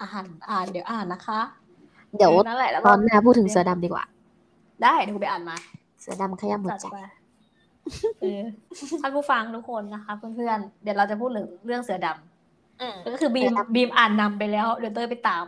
[0.00, 1.40] อ่านอ่านเดี๋ยวอ่านนะคะ
[2.16, 4.04] เดี๋ยวออนั่นแหละแล้วตก็อนหน้าพูดถึงเสือดำดีกว่า
[4.82, 5.56] ได้เดี๋ยวกูไปอ่านมา
[6.00, 6.98] เสือดำขย้ำหัวจัดใจไป
[8.20, 8.42] เออ
[9.02, 15.44] ท่านผู้ฟังทุกคนนะคะเพื่อนๆเดี๋ยวเราจะพูดถึงเรื่องเสือดำก็คือบีมเสือดำบีมอ่านนำไปแล้ว เดี๋ยวเต้ยไปตาม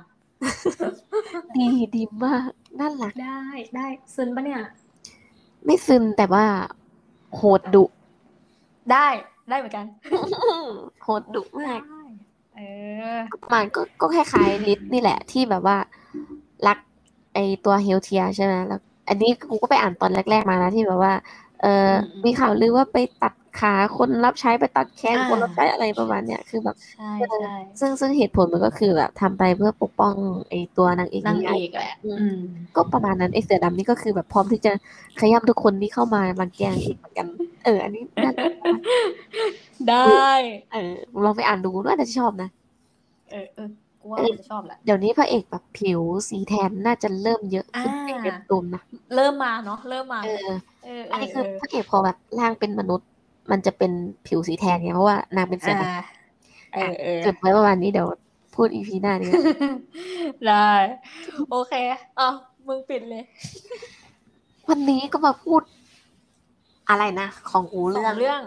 [1.56, 1.66] ดี
[1.96, 3.40] ดีมากน่ารักได้
[3.76, 4.62] ได้ซึนปะเนี่ย
[5.64, 6.44] ไม่ซึมแต่ว่า
[7.34, 7.84] โหดดุ
[8.92, 9.06] ได้
[9.48, 9.86] ได้เหมือนกัน
[11.02, 12.02] โหดดุมากได้
[12.56, 12.60] เอ
[13.16, 13.18] อ
[13.52, 15.76] มันก็ก็คล้ายๆลิสนี่แหละที่แบบว่า
[16.66, 16.78] รัก
[17.34, 21.14] ไอตัวเฮลเทียใช่ไหมแล้ว อันนี้กูก็ไปอ่านตอนแรก ๆมานะที่แบบว่า
[21.62, 21.90] เออ
[22.24, 30.14] มีข่าวลือว่าไปตัดขาคนรับใช้ไปตัดแขนคนรับใช้อะไรประมาณเนี้ยคือแบบใช่ใช่ซึ่งซึ่งเหตุผลมันก็คือแบบทำไปเพื่อปกป้อง
[30.48, 32.38] ไอตัวนางเอกนางนิเอยายกแหละอืมอืม
[32.76, 34.72] ก็ประมาณนั้นไอเสือดำนี่ก็คือแบบพร้อมที่จะ
[35.18, 37.26] ขย้ำทุกคนที่เข้ามารังแกนางเอกเหมือนกัน
[37.64, 38.44] เออ อันนี้น่าจะ
[39.90, 40.30] ได้
[40.72, 40.94] เออ
[41.24, 42.48] ลองไปอ่านดูน่าจะชอบนะ
[43.30, 48.82] เออเออกู ว่าจะชอบแหละ เดี๋ยวนี้พระเอกแบบผิวสีแทนน่าจะเริ่มเยอะขึ้นอ่าในเว็บตูนนะ
[49.14, 50.48] เริ่มมาเนาะ เริ่มมา เออ
[50.84, 53.08] เอออันนี้คือเออพระเอกพอแบบร่างเป็นมนุษย์
[53.50, 53.92] มันจะเป็น
[54.26, 55.96] ผิวสีแทนไงเพราะว่านางเป็นเสือดอ่า
[56.74, 58.08] เออเออำจุดไว้ประมาณนี้เดี๋ยว
[58.54, 59.30] พูดอีพีหน้านี้
[60.46, 60.70] ได้
[61.50, 61.74] โอเค
[62.18, 62.28] อะ
[62.68, 63.22] มึงปิดเลย
[64.68, 65.62] วันนี้ก็มาพูด
[66.88, 68.40] อะไรนะ ของอูสเรื่อองงเรื่อง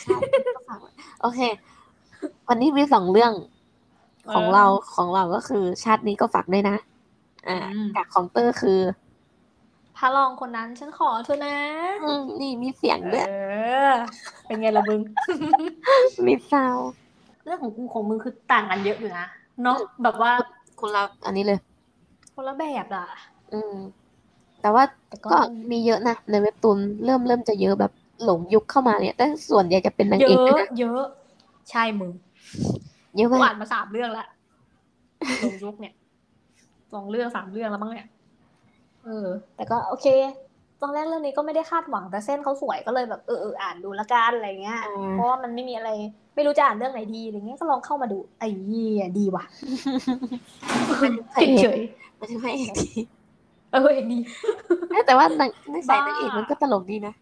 [0.00, 0.16] ใช่
[0.56, 0.90] ก็ฝากไว้
[1.22, 1.40] โอเค
[2.48, 3.32] วันนี้มีสองเรื่อง
[4.32, 6.76] ของเออเราของเราก็คือชาตินี้ก็ฝากด้วยนะ
[7.48, 8.80] อ่าอืมกับของเตอร์คือ
[9.96, 11.56] พระรองคนนั้นฉันขอเธอนะ
[12.04, 13.32] อืมนี่มีเสียงด้วยเอ
[13.90, 13.92] อ
[14.46, 15.00] เป็นไงล่ะมึง
[16.26, 16.90] มี sound
[17.44, 19.26] เรื่องของกูของมึงคือต่างกันเยอะอยู่นะ
[19.62, 20.32] เนาะแบบว่า
[20.80, 21.58] คนละอันนี้เลย
[22.34, 23.06] คนละแบบอะ
[23.52, 23.74] อืม
[24.60, 25.38] แต่ว่าแต่ก็ก็
[25.70, 27.92] มีเยอะนะ ในเว็บตูนเริ่มเริ่มจะเยอะแบบ
[28.24, 31.02] หลงยุคเข้ามาเนี่ย แต่ส่วนใหญ่จะเป็นนางเยเอกอะด้วยนะเยอะ
[31.70, 32.12] ใช่มึง
[33.16, 34.26] เยอะกูมาอ่ากนมาสามเรื่องละ
[35.44, 35.94] ลงยุคเนี่ย
[36.92, 38.08] สองเรื่องสามเรื่องแล้วมั้งเนี่ย
[39.04, 40.06] เออ แต่ก็โอเค
[40.82, 45.90] ตอนแรกเรื่องนี้ก็ไม่ได้คาดหวังแต่เส้นเขาสวยก็เลยแบบเออเอออ่านดูละกันอะไรเงี้ยอ่าเพราะว่ามันไม่มีอะไร
[46.34, 49.44] ไม่รู้จะอ่านเรื่องไหนดีอะไรเงี้ยก็ลองเข้ามาดูไอ้เหี้ยดีว่ะ
[51.34, 51.80] พระเอกเฉย
[52.18, 54.18] มันคือพระเอกดีๆเออเอกดี
[55.06, 57.14] แต่ว่านางนิสัยบ้านางเอกมันก็ตลกดีนะ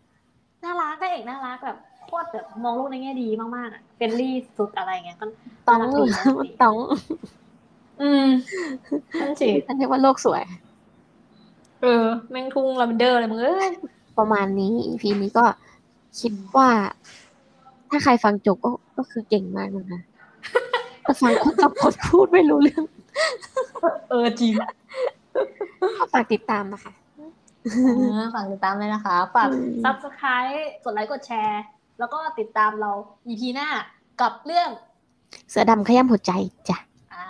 [0.64, 1.76] น่ารักก็เอกน่ารักแบบ
[2.06, 5.26] โคตรแบบมองโลกในแง่ดีมากๆอะ friendly สุดอะไรเงี้ยก็
[5.68, 6.76] ต้องน่ารักดีน่ารักดีต้อง
[8.02, 8.26] อืม
[9.20, 10.42] นั่นสิอันนี้ว่าโลกสวย
[11.82, 13.70] เออ แม่งทุ่งลาเวนเดอร์อะไรมึงเอ้ย
[14.18, 15.44] ประมาณนี้ EP นี้ก็
[16.20, 16.68] คิดว่า
[17.90, 20.00] ถ้าใครฟังจบก็ก็คือเก่งมากนะคะ
[21.02, 22.84] แต่ฟังคนสองคนพูดไม่รู้เรื่อง
[24.10, 24.52] เออจริง
[25.98, 26.92] ก็ฝากติดตามนะคะ
[27.66, 31.62] อ่าฝากติดตามเลยนะคะ ฝากอืม subscribe กดไลค์ กดแชร์
[31.98, 32.92] แล้วก็ติดตามเรา
[33.28, 33.68] EP หน้า
[34.20, 34.70] กับเรื่อง
[35.50, 36.32] เสือดำขย้ำหัวใจ
[36.68, 36.78] จ้ะ
[37.14, 37.26] อ่า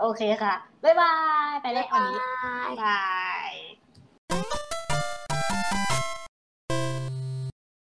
[0.00, 1.12] โอเคค่ะ บ๊ายบา
[1.50, 2.18] ย ไปแล้ววันนี้
[2.64, 3.00] บ๊ายบายบา
[3.50, 3.71] ย